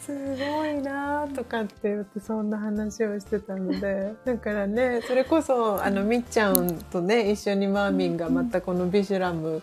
[0.00, 9.62] すごいなとかって言ってそんな話をしてたので だからねそれこそあのみっちゃんとね一緒にマーミンがまたこのビシュラム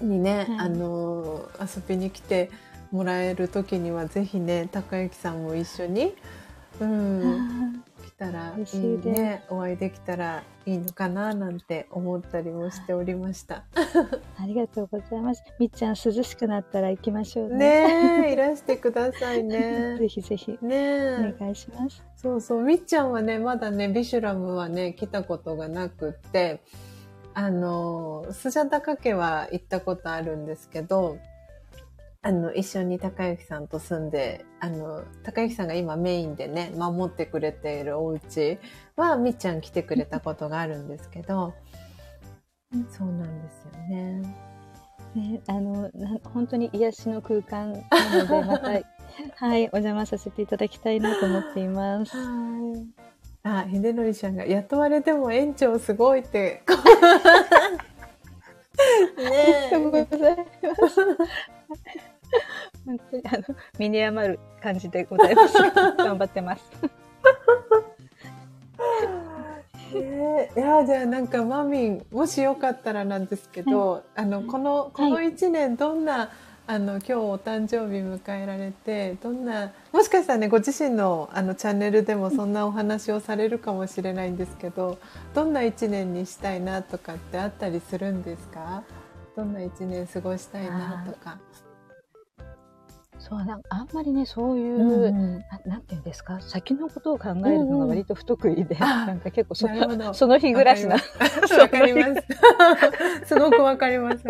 [0.00, 2.50] にね、はいあの遊びに来て
[2.90, 6.14] もらえる時にはぜひね高之さんも一緒に、
[6.80, 13.64] うん、来 たらいいねお会いできたらいいのかななんて思ったりもしておりました。
[14.38, 15.44] ありがとうございます。
[15.58, 17.56] みっちゃん涼しくなったら行きましょうね。
[17.56, 19.96] ねえいらしてくださいね。
[20.00, 22.02] ぜひぜひ、ねえお願いします。
[22.16, 26.62] そうそう、みっちゃんはね、まだね、ビシュラムはね、来たことがなくって、
[27.34, 31.18] あの、スジャタカ家は行ったことあるんですけど、
[32.26, 38.58] あの、一緒に高之さんと住んで、あの、高之さんが今メインでね、守ってくれているお家
[38.96, 41.52] は、みっちゃん来てくれたことがあるんですけど、
[42.90, 44.36] そうなんですよね。
[45.14, 47.78] ね、あの、な本当に癒しの空間な
[48.24, 48.78] ので、 また、は
[49.58, 52.16] い、お邪魔させていただきたいなと思っています。
[52.16, 52.22] は
[52.74, 52.86] い。
[53.42, 56.62] あ、秀則ちゃんが雇われても園長すごいって。
[59.18, 61.00] ねありがとうございます。
[62.86, 65.54] 本当にあの身に余る感じでございます。
[65.98, 66.62] 頑張ってます。
[69.94, 70.50] え。
[70.56, 76.30] いや、じゃあなんかマミン、もしよかったらなんですけど、あの、この、この一年どんな、
[76.66, 84.98] あの、今日お誕生日迎えられて、どんな、もしかしたらね、ご自身のあのチャンネルでもそんなお話をされるかもしれないんですけど、
[85.34, 88.82] どんな一年にしたいなとかってあったりするんですか？
[89.36, 91.38] どんな一年過ごしたいなとか。
[93.26, 96.40] そうなんあんまりねそういう、んななんていうんですか？
[96.42, 99.66] 先のことを考えるのが割と不得意で、あなんか結構そ
[100.12, 100.96] その日暮らしな
[101.58, 102.04] わかりま
[103.22, 103.28] す。
[103.28, 103.34] す。
[103.38, 104.24] ごくわかります。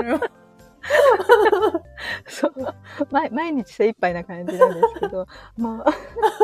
[2.29, 2.55] そ う。
[3.11, 5.27] 毎毎日精一杯な感じなんですけど。
[5.57, 5.91] まあ。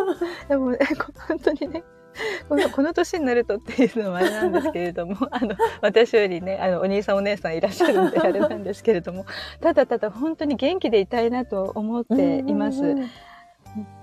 [0.49, 1.85] でもねこ本当にね
[2.49, 9.27] このこの年になるとっていうのもあれなんですけれども あの私よりねあのお兄さんお姉さんいらっしゃるんであれなんですけれども
[9.61, 12.97] ただただ本当に元気でいたいなと思っています。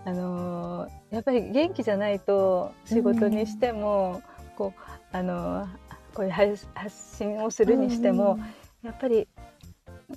[0.06, 4.22] あのーやっぱり元気じゃないと仕事にしても、
[4.58, 4.82] こう
[5.18, 5.68] あのー
[6.14, 8.40] こういう発発信をするにしても、
[8.82, 9.28] やっぱり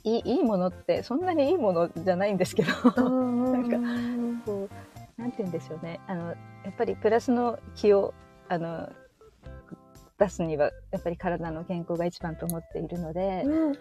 [0.05, 3.77] いいいいものってそんなにいいものじゃないんですけど、なんか
[4.47, 4.69] こ
[5.19, 6.01] うなんて言うんでしょうね。
[6.07, 6.35] あの
[6.65, 8.15] やっぱりプラスの気を
[8.49, 8.89] あの
[10.19, 13.77] 出すにはやっぱり体の健康が一番と思っているので、うん、あ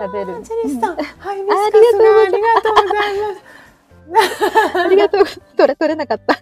[0.00, 0.26] 食べる。
[0.38, 1.02] ージェリスさん、は
[1.34, 4.78] い、ビあスカスがありがとうございます。
[4.78, 5.24] ありがとう。
[5.56, 6.36] 取れ取れなかった。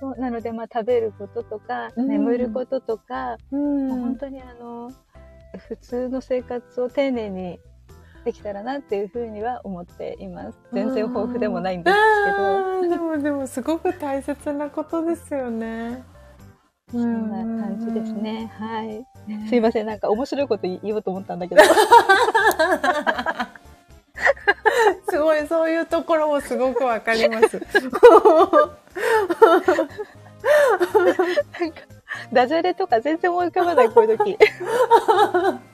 [0.00, 2.08] そうなので、まあ、食べることとか、うん。
[2.08, 3.88] 眠ることとか、うん。
[3.90, 4.90] 本当にあの
[5.68, 7.60] 普通の生活を丁寧に
[8.24, 10.58] できたらなっていうふうには思っています。
[10.72, 16.02] 全然豊富でもないんですあーでもでもすごく大切なことですよね。
[16.90, 18.50] けど、そんな感じですね。
[18.58, 19.04] はい。
[19.28, 19.48] うん。
[19.48, 21.62] すいません、なんか面白いこと言おうと思ったんだけど。
[25.08, 27.60] すごいそういうところもすごくわかります。
[27.60, 27.66] な
[31.66, 31.80] んか
[32.32, 34.38] ダジャレとか全然思い浮かばない、こういう時。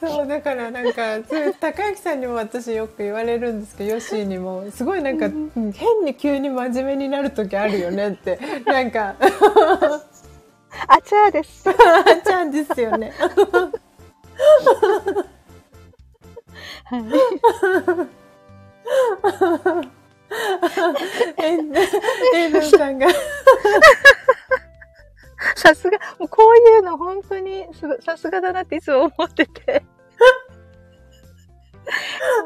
[0.00, 1.18] そうだからなんか
[1.60, 9.16] 高之さんにも私よく言われるんですけどヨッシーにもすごいなんかうん変に急に真面目になる時あるよねってなんか
[10.86, 11.68] あちゃーです。
[11.68, 11.74] あ
[12.24, 13.12] ちゃんですよね。
[16.84, 17.02] はい。
[21.42, 21.72] エン
[22.34, 23.06] エンドさんが
[25.56, 29.84] さすが、もうこういうの本当にすごさすがだなっていつも思ってて。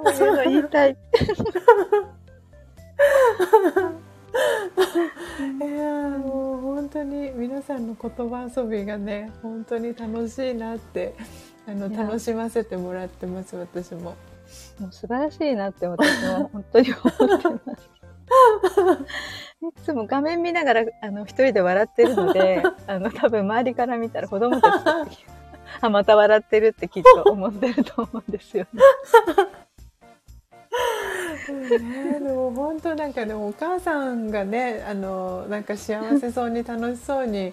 [0.04, 0.96] こういうの言いたい。
[5.60, 11.14] いやーもう本当に皆さんの言葉遊びがね本当に楽しいなって
[11.66, 14.16] あの楽しませてもらってます私も。
[14.78, 17.90] もう素晴らしいなって私も本当に思ってます。
[19.62, 24.90] いつも画面見ながらあの一人で笑ってるので、 あの多分周りから見たら子供たちと
[25.80, 28.82] あまた笑ってるってきっと思ってると思うんですよね。
[31.52, 37.52] ね、でも本当なんかでもお母さんがねあのなんか幸せそうに楽しそうに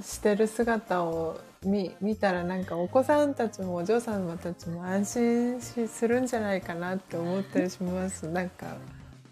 [0.00, 8.76] してる姿を見見たらなんかお子さんたちもお嬢様たちも安心しするんじゃないかなって思ったりしますなんか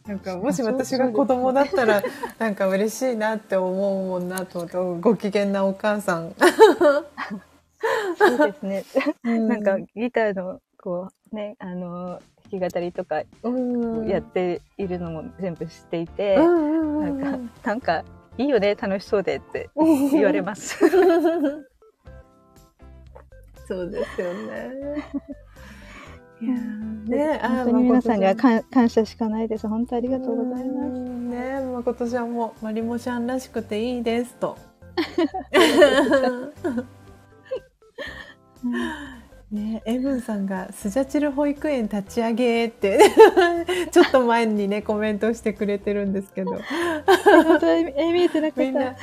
[0.07, 2.03] なんかもし私が子供だったら
[2.39, 6.35] なんか嬉しいなって思うもんなと思ってご機嫌なお母さん。
[8.19, 8.85] そうですね。
[9.23, 12.21] ななんかギターのこうね、あの
[12.51, 18.05] 弾き語りとかうんやっているのも全部知っていて、なんか、なんか、
[18.37, 20.79] いいよね、楽しそうでってうん言われます。
[23.67, 25.03] そうですよね。
[26.45, 29.69] いやーね、本当に皆さんには誠感感謝しかないです。
[29.69, 31.01] 本当ありがとうございます。
[31.01, 34.57] うんね、まあ、今年はもうマリモちゃんらしくていいですと。
[39.51, 42.99] ね、エブンさんがスジャチル保育園立ち上げって
[43.93, 46.59] ちょっと前にねコメントしてくれてるんですけど
[47.25, 48.97] 本当にえ見えてなかった。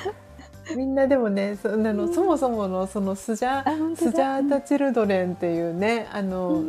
[0.75, 6.63] みんなでもねそあの、そもそものそのスジャスジャータ・チルドレンっていうねあの、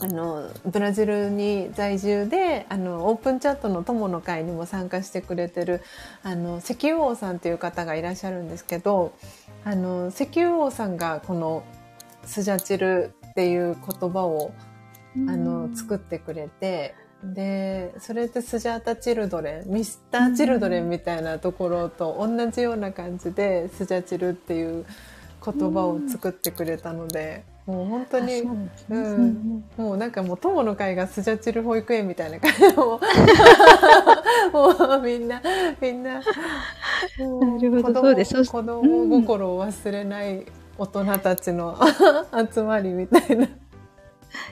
[0.00, 5.82] あのブラジルに在住であのオープンチャットの友の会にも参加してくれてる
[6.22, 9.12] あの石油王さんっていう方がいらっしゃるんですけど
[9.64, 11.64] あの石油王さんがこの
[12.24, 14.52] スジャチルっていう言葉を
[15.16, 16.94] あの作ってくれて。
[17.22, 24.86] でそれってスジャータ・チルドレンミスター・チルドレンみたいなところと同じような感じでスジャチルっていう
[25.44, 33.00] 言葉を作ってくれたので、もう本当にう、ん、もうなんかもう友の会がスジャチル保育園みたいな感じでも
[34.52, 35.40] もうみんな
[35.80, 36.20] みんなな
[37.60, 38.44] るほどそうです。
[38.44, 40.44] 子供心を忘れない
[40.76, 41.78] 大人たちの
[42.52, 43.46] 集まりみたいな。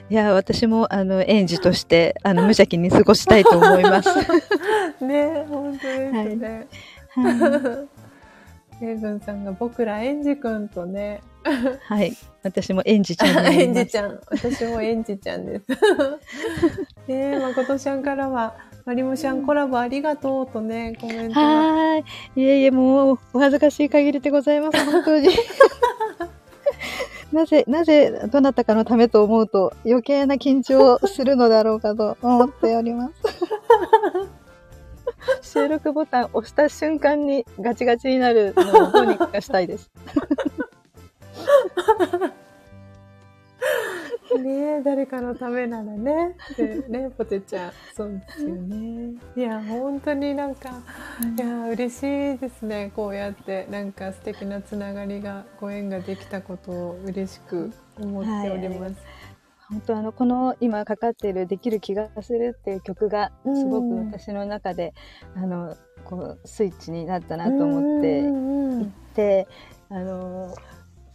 [0.09, 4.09] いや、私も、あの、園児として、あの、無邪気に過ごしたいと思います。
[5.03, 6.67] ね、本当ですね。
[7.15, 7.87] は
[8.81, 8.85] い。
[8.85, 11.21] エイブンさんが僕ら園児くんとね。
[11.83, 12.15] はい。
[12.43, 14.19] 私も園児ちゃん 園児ちゃん。
[14.29, 15.65] 私も園児ちゃんです。
[17.07, 22.41] ねまことちゃんからは、まりもちゃんコラボありがとうとね、コメントはい。
[22.41, 24.85] いえいえ、もう、お恥ずかしい限りでございます。
[24.85, 25.29] 本当に。
[27.31, 33.13] なぜ、なぜ、どなたかのためと思うと余計な緊張をするのだろうかと思っております。
[35.41, 39.91] 収録ボタン押した瞬間にガチガチになるのをどうにかしたいです。
[44.37, 46.35] ね誰かのためならね。
[46.57, 47.71] でね、ポテちゃん。
[47.95, 49.15] そうですよね。
[49.35, 50.69] いや、本当になんか、
[51.37, 52.91] いや、嬉しいですね。
[52.95, 58.81] こうやって、なんか素敵なつながりが、ご縁ができたことを嬉しく思っております。
[58.81, 58.93] はい
[59.69, 64.95] 本当あのこの今かかっている「できる気がする」っていう曲がすごく私の中で、
[65.35, 68.19] あのこうスイッチになったなと思って
[68.83, 69.47] いて、
[69.89, 70.55] あの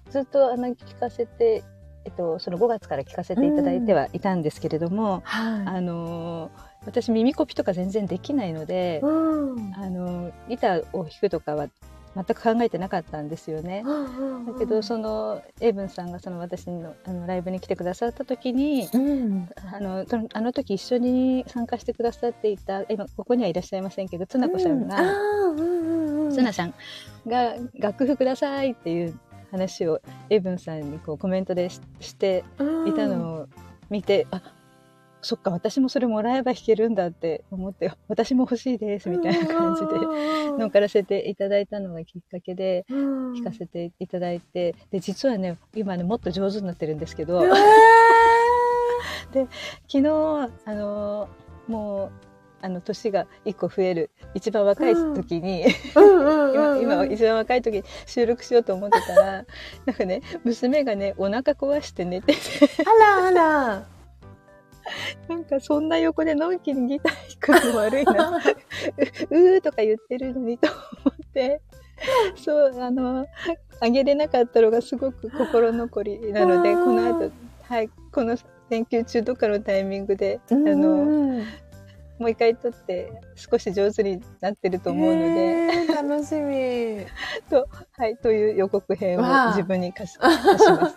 [0.09, 1.65] ずっとあの聞かせて
[2.05, 6.51] えっと、その5月から聞かせていただいてはいたんですけれども、うんはい、あの
[6.87, 11.69] 私耳コピとか全然できないので、うん、あのギターを弾くとかは
[12.15, 13.83] 全く考えてなかったんですよね。
[14.47, 24.97] だけどそのエイブンさんがその私のあのライブに来てくださった時に、うん、あのあの時一緒に参加してくださっていた今ここにはいらっしゃいませんけどつなこさんが、
[26.31, 26.75] つなさん
[27.27, 29.19] が楽譜くださいっていう
[29.55, 30.01] 話を
[30.31, 31.81] エブンさんにこうコメントでし
[32.15, 32.45] て
[32.87, 33.49] いたのを
[33.89, 34.43] 見て、あ
[35.23, 39.87] そっか私もそれもらえば弾けるんだって思って私も欲しいですみたいな感じで
[40.59, 47.41] 乗っからせていただいたのがきっかけで弾かせていただいてで実はね今ねもっと上手になってるんですけど、
[49.33, 49.47] で
[49.89, 50.09] 昨日
[50.67, 51.29] あの
[51.69, 52.11] もう
[52.65, 59.45] あの年が1個増える一番若い時に、今今一番若い時に収録しようと思ってたら
[59.85, 62.39] なんかね娘がねお腹壊して寝てて。
[62.87, 63.87] あらあら。
[65.29, 68.41] なんかそんな横でのんきにギター弾くの悪いな。
[69.31, 70.69] うーとか言ってるのにと
[71.05, 71.61] 思って。
[72.35, 73.27] そうあの
[73.81, 77.31] あげれなかったのがすごく心残りなのでこの後
[77.63, 78.37] はいこの
[78.71, 81.43] 連休中とかのタイミングであの
[82.19, 87.05] もう一回撮って少し上手になってると思うので、楽しみ
[87.51, 90.97] と,、はい、という予告編を自分に貸し 貸します。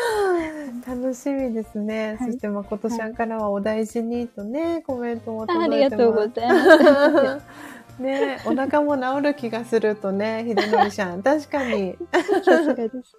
[0.86, 2.16] 楽しみですね。
[2.18, 5.74] はい、そして誠ちゃんからはお大事にとね、コメントも届いてます。
[5.74, 6.48] ありがとうござい
[7.22, 7.46] ます。
[8.00, 11.22] ねお腹も治る気がするとね、 秀則ちゃん。
[11.22, 11.96] 確かに。
[12.44, 13.16] さすがです。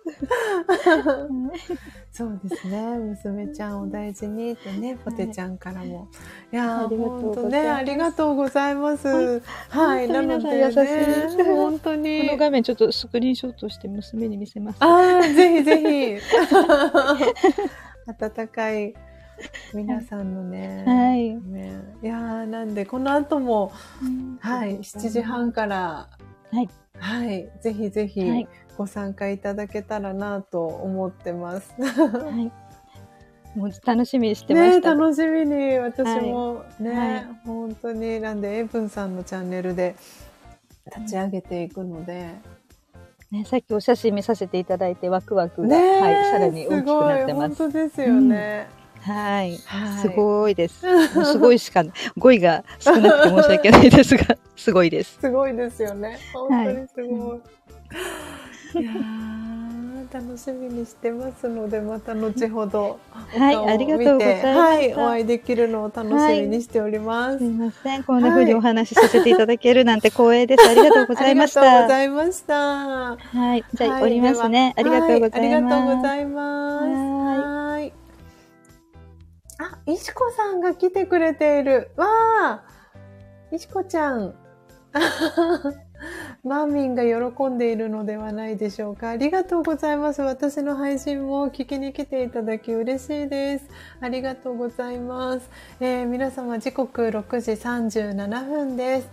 [2.12, 2.98] そうですね。
[2.98, 6.08] 娘ちゃんを大事にってね、ポテちゃんからも。
[6.52, 9.42] いや本当ね、ありがとうございます。
[9.70, 12.28] はい、なので、ね、本当に。
[12.28, 14.78] この画面ちょっとスクリーンショットして娘に見せます。
[14.80, 16.22] ああ、ぜひぜひ。
[18.08, 18.94] 温かい
[19.74, 20.84] 皆さんのね。
[20.86, 21.36] はい。
[21.36, 23.72] ね、いやなんで、この後も、
[24.40, 26.10] はい、7時半から、
[26.52, 26.70] はい。
[26.98, 28.48] はい、ぜひぜひ
[28.78, 31.74] ご参加いただけたらなと思ってます。
[31.82, 32.52] はい。
[33.58, 34.96] もう楽しみにしてました。
[34.96, 39.96] ね、楽しみに、私もね、はい、本当に、なんで、エイブンさんのチャンネルで
[40.86, 42.30] 立ち上げていくので、
[43.30, 47.56] ね、さっきお写真見させていただいてワクワクが、はい、さらに大きくなってます。
[47.56, 48.70] す本当ですよね。
[48.76, 49.58] うんはい。
[50.02, 50.82] すごいです。
[51.26, 51.84] すごいしか、
[52.18, 55.18] 語彙が少なくて申し訳ないですが、 すごいです。
[55.20, 56.20] すごいですよね。
[56.34, 57.30] 本当にすごい。
[57.30, 57.36] は
[58.80, 58.92] い、いや
[60.14, 63.00] 楽しみにしてますので、また後ほど。
[63.12, 64.46] はい、ありがとうございます。
[64.46, 67.30] はい、お会いできるのを楽しみにしております。
[67.30, 70.68] はい、すみません、こんな風にお話しさせていただけるなんて光栄です。
[70.68, 71.62] ありがとうございました。
[71.62, 72.56] ありがとうございました。
[72.56, 74.74] はい、じゃあ、おりますね。
[74.76, 75.36] ありがとうございます。
[75.36, 76.86] ありがとうございます。
[76.86, 78.01] はい。
[79.62, 81.92] あ、石子さんが来てくれている。
[81.96, 82.64] わあ、
[83.52, 84.34] 石子ちゃん。
[86.44, 89.10] マーミンが喜んでいるのではないでしょうか。
[89.10, 90.22] ありがとうございます。
[90.22, 93.68] 私の配信も聞きに来ていただき嬉しいです。
[94.00, 95.50] ありがとうございます。
[95.80, 99.10] えー、皆様時刻6時37分です。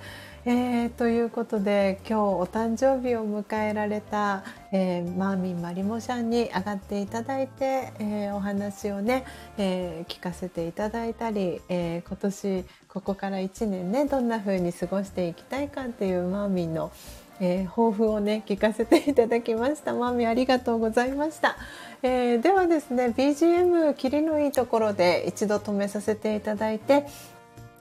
[0.50, 9.26] えー、ということで今日お誕生日を迎えられた、えー、マーミンマリモさんに上がっていただいて、えー、お話をね、
[9.58, 16.92] え聞かせていただいたり、え今年ここから1年ねどんな風に過ごしていきたいかっていうマーミンの、
[17.40, 19.92] え抱負をね聞かせていただきました。
[19.92, 21.58] マーミンありがとうございました、
[22.02, 27.04] えではですね BGM 切りのいいところで一度止めさせていただいて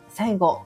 [0.10, 0.66] 最後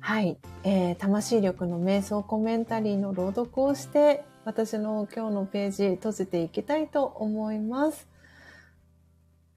[0.00, 8.08] はい、えー、魂力の瞑想コメンタリーの朗読をして私の今日のページ閉じていきたいと思います。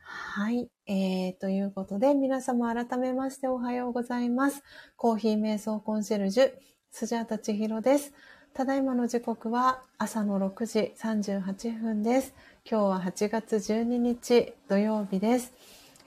[0.05, 0.69] はい。
[0.85, 4.63] えー、ということで、皆様改めましておはようございます。
[4.97, 6.51] コーヒー瞑想コンシェルジュ、
[6.91, 8.13] スジャータ千尋です。
[8.53, 12.33] ただいまの時刻は朝の6時38分です。
[12.69, 15.53] 今日は8月12日土曜日です。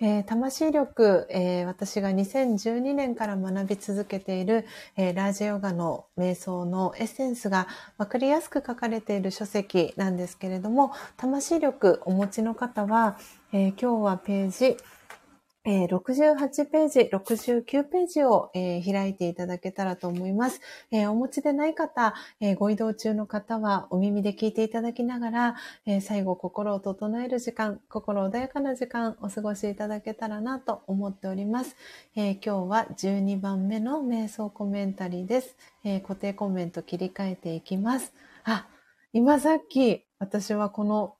[0.00, 4.66] えー、魂力、えー、私が2012年から学び続けている、
[4.96, 7.66] えー、ラージヨガの瞑想のエッセンスが
[7.98, 13.18] 分かりやすく書かれている書籍なんですけれども、魂力お持ちの方は、
[13.52, 14.76] え今日はページ
[15.68, 20.60] えー、68ページ、69ページを、えー、開いていただけたらと思います。
[20.92, 31.74] えー、お持ちでない方、えご移動中の方はお耳で聞いていただきながら、え最後心を整える時間、心穏やかな時間お過ごしいただけたらなと思っております。
[32.14, 38.14] え今日は12番目の瞑想コメンタリーです、え固定コメント切り替えていきます。
[38.44, 38.68] あ、
[39.12, 41.16] 今さっき私はこの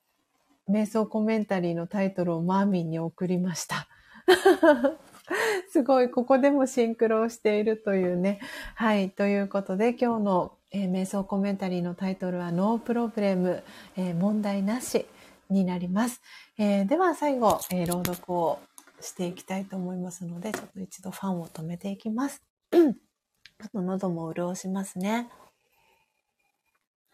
[0.71, 3.89] 瞑想コメンタリーのタイトルをマーミンに送りました。
[5.71, 8.41] すごい、ここでもシンクロをしているというね。
[8.75, 9.11] はい。
[9.11, 13.63] ということで、今日の、えー、瞑想コメンタリーのタイトルは、ノープロブレム、
[13.97, 15.07] えー、問題なし
[15.51, 16.21] になります。
[16.59, 18.61] えー、では、最後、え朗読を
[19.01, 22.43] していきたいと思いますので、ちょっと一度ファンを止めていきます。
[22.71, 22.91] ちょ
[23.67, 25.31] っと喉も潤しますね。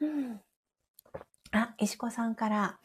[0.00, 0.40] うん、
[1.52, 2.78] あ、石子さんから、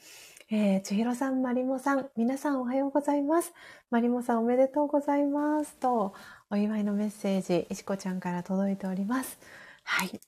[0.49, 3.53] えー、千尋さん、まりもさん、皆さんおはようございます。
[3.89, 5.75] まりもさんおめでとうございます。
[5.75, 6.13] と、
[6.49, 9.37] お祝いのメッセージ、いしこちゃんから届いております。
[9.83, 10.21] はい。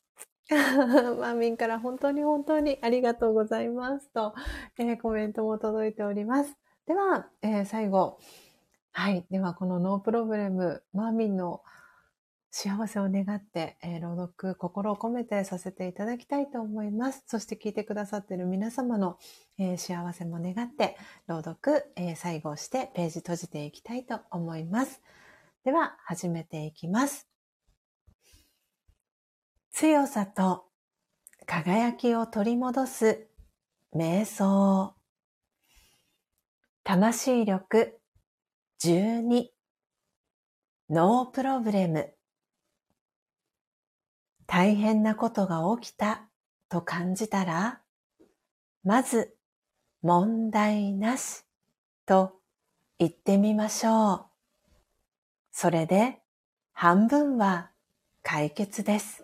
[0.49, 4.35] マーミンから本当に本当にありがとうございますと、
[4.77, 6.53] えー、コメントも届いております。
[6.85, 8.19] では、えー、最後。
[8.91, 9.25] はい。
[9.31, 11.61] では、このノープロブレム、マーミンの
[12.51, 17.23] 幸せを願って、えー、朗読、心を込めてさせていただきたいと思います。
[17.27, 19.17] そして聞いてくださっている皆様の、
[19.59, 20.97] えー、幸せも願って、
[21.27, 25.01] 朗読、えー、最後してページ閉じていきたいと思います。
[25.63, 27.29] では、始めていきます。
[29.71, 30.65] 強さと
[31.45, 33.27] 輝きを取り戻す
[33.95, 34.95] 瞑想。
[36.83, 37.99] 魂力
[38.83, 39.45] 12
[40.89, 42.11] ノープロブレム
[44.51, 46.23] 大変なことが起きた
[46.69, 47.81] と感じたら、
[48.83, 49.35] まず
[50.01, 51.43] 問題なし
[52.07, 52.33] と
[52.97, 54.25] 言ってみましょう。
[55.51, 56.17] それで
[56.73, 57.69] 半分は
[58.23, 59.23] 解決です。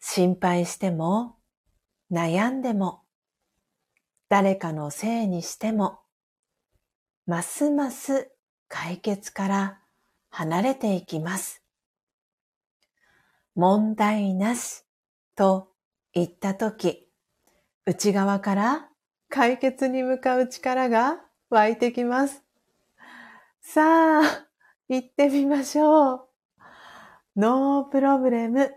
[0.00, 1.36] 心配しても
[2.10, 3.02] 悩んでも
[4.28, 6.00] 誰かのせいにしても
[7.26, 8.32] ますます
[8.66, 9.78] 解決から
[10.30, 11.61] 離れていきます。
[13.54, 14.84] 問題なし
[15.36, 15.68] と
[16.12, 17.08] 言ったとき、
[17.86, 18.88] 内側から
[19.28, 21.20] 解決に向かう力が
[21.50, 22.44] 湧いてきます。
[23.60, 24.46] さあ、
[24.88, 26.28] 行ってみましょう。
[27.36, 28.72] ノープロブレム、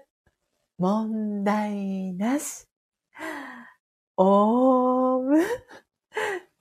[0.77, 2.67] 問題なし。
[4.17, 5.43] オーム、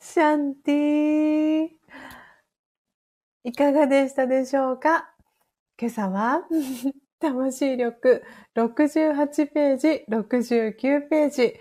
[0.01, 1.69] シャンティー。
[3.45, 5.15] いかがでしたでしょうか？
[5.79, 6.41] 今朝は
[7.25, 8.23] 魂力
[8.55, 11.55] 68ページ、69ページ、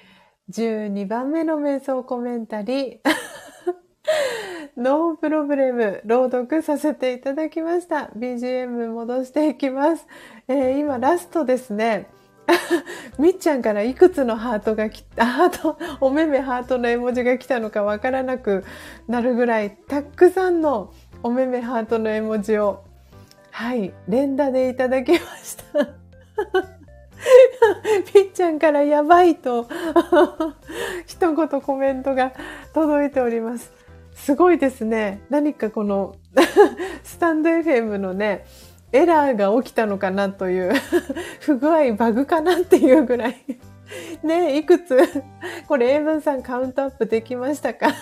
[0.52, 3.00] 12番目の瞑想コメンタリー、
[4.76, 8.12] ノープロブレム朗読させていただきました。
[8.18, 10.06] BGM 戻していきます。
[10.50, 12.08] えー、今ラストですね。
[13.18, 18.66] みっちゃんからいくつのハートがきた、ハート、おめめハートの絵文字が来たのかわからなく
[19.08, 20.92] なるぐらい、たくさんの
[21.22, 22.84] おめめハートの絵文字を、
[23.54, 25.90] はい、連打でいただきました。
[28.16, 29.68] みっちゃんからやばいと
[31.06, 32.34] 一言コメントが
[32.74, 33.72] 届いております。
[34.16, 35.22] すごいですね。
[35.30, 36.16] 何かこの
[37.06, 38.44] スタンド FM のね、
[38.92, 40.74] エラーが起きたのかなという
[41.40, 43.38] 不具合、バグかなっていうぐらい
[44.24, 44.98] ねいくつ、
[45.68, 47.94] これ英文さんカウントアップできましたか？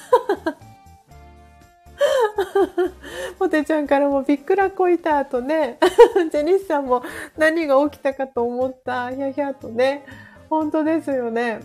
[3.39, 5.77] ポテちゃんからもびっくらこいたとね、
[6.31, 7.03] ジェニスさんも
[7.37, 10.05] 何が起きたかと思った、ひゃひゃとね、
[10.49, 11.59] 本当ですよね。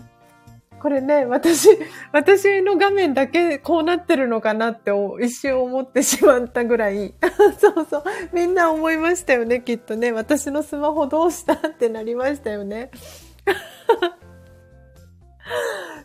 [0.79, 1.69] これね、私、
[2.13, 4.91] 私の画面だけこうなってるのかなって
[5.21, 7.13] 一瞬思ってしまったぐらい。
[7.59, 8.03] そうそう。
[8.31, 10.11] みんな思いましたよね、きっとね。
[10.11, 12.91] 私のスマホどうしたってなりましたよね。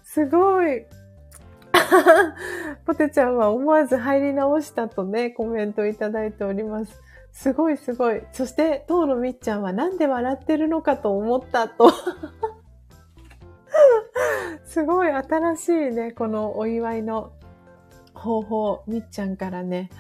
[0.05, 0.85] すごい。
[2.86, 7.03] ポテちゃんは思わず入り直したとね、コメントいただいております。
[7.32, 8.23] すごいすごい。
[8.32, 11.90] そして、当のみっちゃんはなんで笑ってるのかと思ったと。
[14.65, 17.32] すごい新しいね、このお祝いの
[18.15, 19.90] 方法、みっちゃんからね、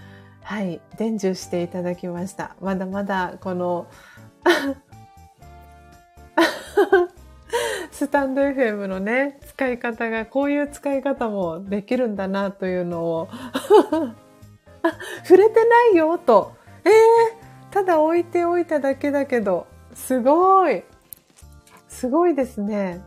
[0.42, 2.56] はい、伝授していただきました。
[2.60, 3.86] まだまだこの
[7.92, 13.28] スタンド FM のね、使い方が、こういう使い方もできるんだなというのを
[14.82, 16.54] あ、触れてないよと。
[16.84, 20.82] えー、ただ置いておいただけだけど、すごい。
[21.86, 23.00] すごいですね。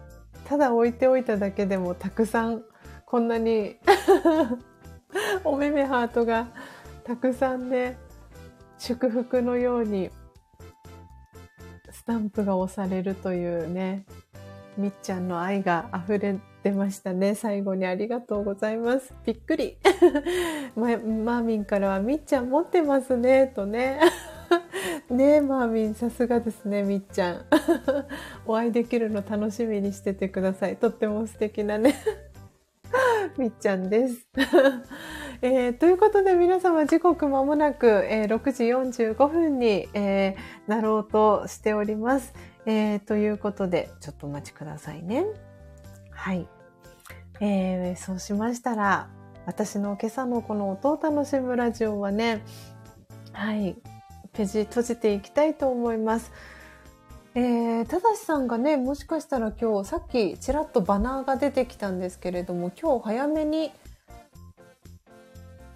[0.45, 2.64] ただ置いておいただけでもたくさん
[3.06, 3.78] こんなに
[5.44, 6.48] お目目ハートが
[7.03, 7.98] たくさんね
[8.78, 10.12] 祝福のように
[11.91, 14.06] スタンプが押されるというね
[14.78, 17.36] みっちゃんの愛が溢れてましたね。
[17.36, 19.14] 最後にありがとうございます。
[19.26, 19.78] びっくり。
[20.76, 24.00] マーミンからはみっちゃん持ってますねとね。
[25.10, 27.46] ねえ、マーミン、さすがですね、みっちゃん。
[28.46, 30.78] お会いできるの楽しみにしててください。
[30.78, 31.96] とっても素敵なね、
[33.38, 34.28] みっちゃんです。
[35.42, 42.34] えー、ということで皆様時刻まもなく、えー、6時45分に、えー、なろうとしております、
[42.66, 43.00] えー。
[43.00, 45.26] ということで、ちょっとお待ちくださいね。
[46.12, 46.48] はい。
[47.40, 49.10] えー、そうしましたら、
[49.46, 52.44] 私の今朝のこの音を楽しむラジオはね、
[53.32, 53.76] はい、
[54.34, 56.32] ページ閉じていきたいと思います。
[57.36, 63.74] えー、ただしさんがね、もしかしたら今日、さっきちらっとバナーが出てきたんですけれども、今日早めに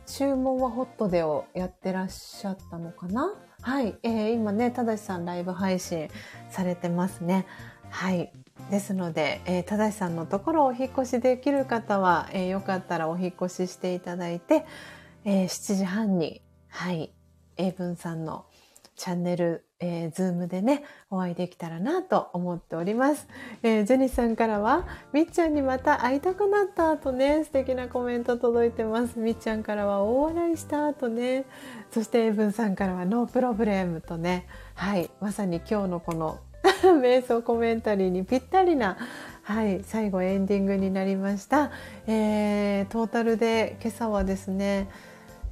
[0.08, 3.36] 注文はホットでをやってらっしゃったのかな？
[3.62, 6.10] はい、えー、今ね、ただしさんライブ配信
[6.50, 7.46] されてますね。
[7.90, 8.32] はい。
[8.72, 14.66] ですので、えー、ただしさんのところお引越しできる方は、えー、よかったらお引越ししていただいて、
[15.26, 17.12] えー、7時半に、はい、
[17.58, 18.46] 英文さんの
[19.00, 23.30] チャンネル、えー、ズームでね、お会いできたらなと思っております。
[23.64, 29.18] えー、ジェニスさんからは、みっちゃんにまた会いたくなった後ね、素敵なコメント届いてます。
[29.18, 31.46] みっちゃんからは大笑いした後ね、
[31.92, 36.40] そしてエイブンさんからは no problem とね、はい、まさに今日のこの
[37.02, 38.98] 瞑想コメンタリーにぴったりな、
[39.44, 41.72] はい、最後エンディングになりました。
[42.06, 44.90] えー、トータルで今朝はですね、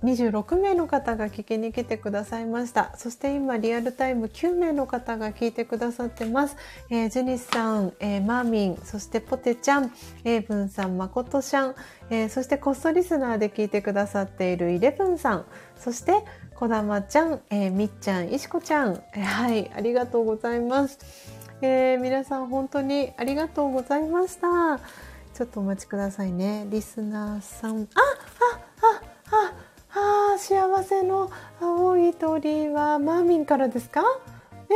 [0.04, 2.94] 26名の方が聞きに来てくださいました。
[2.98, 6.56] そして今リアルタイム9名の方が聞いてくださってます。
[6.90, 9.92] えー、ジェニスさん、えー、マーミン、そしてポテちゃん、
[10.24, 11.76] エイブンさん、マコトシャン、
[12.10, 15.46] えー、そしてコストリスナーで聞いてくださっているイレブンさん、
[15.78, 16.24] そして
[16.56, 21.00] こだまちゃん、え、みっちゃん、いしこちゃん、え、はい、ありがとうございます。
[21.62, 24.80] え、皆さん本当にありがとうございました。
[25.34, 26.66] ちょっとお待ちくださいね。
[26.70, 28.00] リスナーさん、あ、
[28.56, 28.67] あ、
[30.38, 34.04] あ、幸せの青い鳥はマーミンからですか？
[34.70, 34.74] え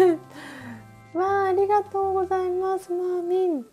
[0.00, 0.18] えー、
[1.18, 3.66] わあ、ありがとうございます、マーミン。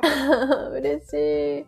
[0.72, 1.66] 嬉し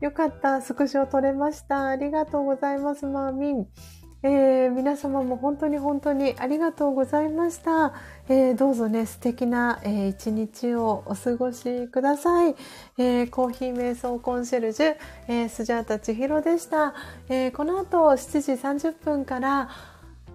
[0.00, 0.04] い。
[0.04, 0.60] よかった。
[0.62, 1.88] スクショ撮れました。
[1.88, 3.66] ありがとうございます、マーミン。
[4.30, 7.94] えー、皆様も本当に本当にありがとうございました。
[8.28, 12.54] えー、どうぞね、素敵な、えー、一日をお過ごしください。
[12.98, 14.96] えー、コーヒー瞑想コンシェルジュ、
[15.28, 16.92] えー、スジャータ千尋でした。
[17.30, 19.70] えー、この後7時30分から、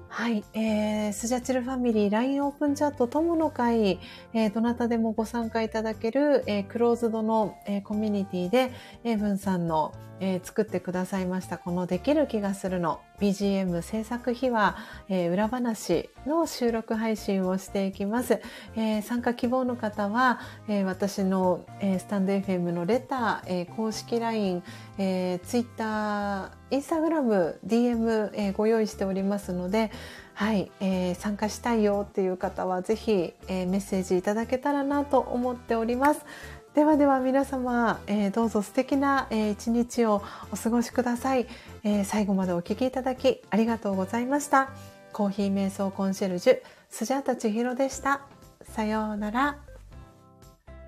[0.09, 3.99] はい、えー、スジャチルファミリー LINE オープンチャット友の会、
[4.33, 8.71] えー、どなたでもご参加いただける、えー、クローズドの、えー、コミュニティで、
[9.03, 14.75] エイブンさんの、えー、作ってくださいました、このできる気がするの BGM 制作秘話、
[15.07, 18.41] えー、裏話の収録配信をしていきます。
[18.75, 24.61] えー、参加希望の方は、えー、私の、えー、スタンド FM のレター、えー、公式 LINE、
[24.97, 29.89] えー、Twitter、Instagram、DM、えー、ご用意しておりますので、
[30.33, 36.25] はい、えー、参加したいよっていう方はぜひ、えー、メッセージいただけたらなと思っております。
[36.73, 41.45] ではでは皆様、えー、どうぞ素敵な、えー、一日をお過ごしください、
[41.83, 44.69] えー、最後までお聞きいただきありがとうございました。
[45.11, 48.21] コーヒー瞑想コンシェルジュ、スジャータ千尋でした。
[48.63, 49.59] さようなら。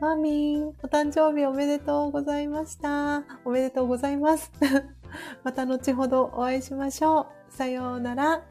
[0.02, 3.24] マーミン、お誕生日おめでとうございました。
[3.46, 4.52] おめでとうございます。
[5.44, 7.54] また後ほどお会いしましょう。
[7.54, 8.42] さようなら。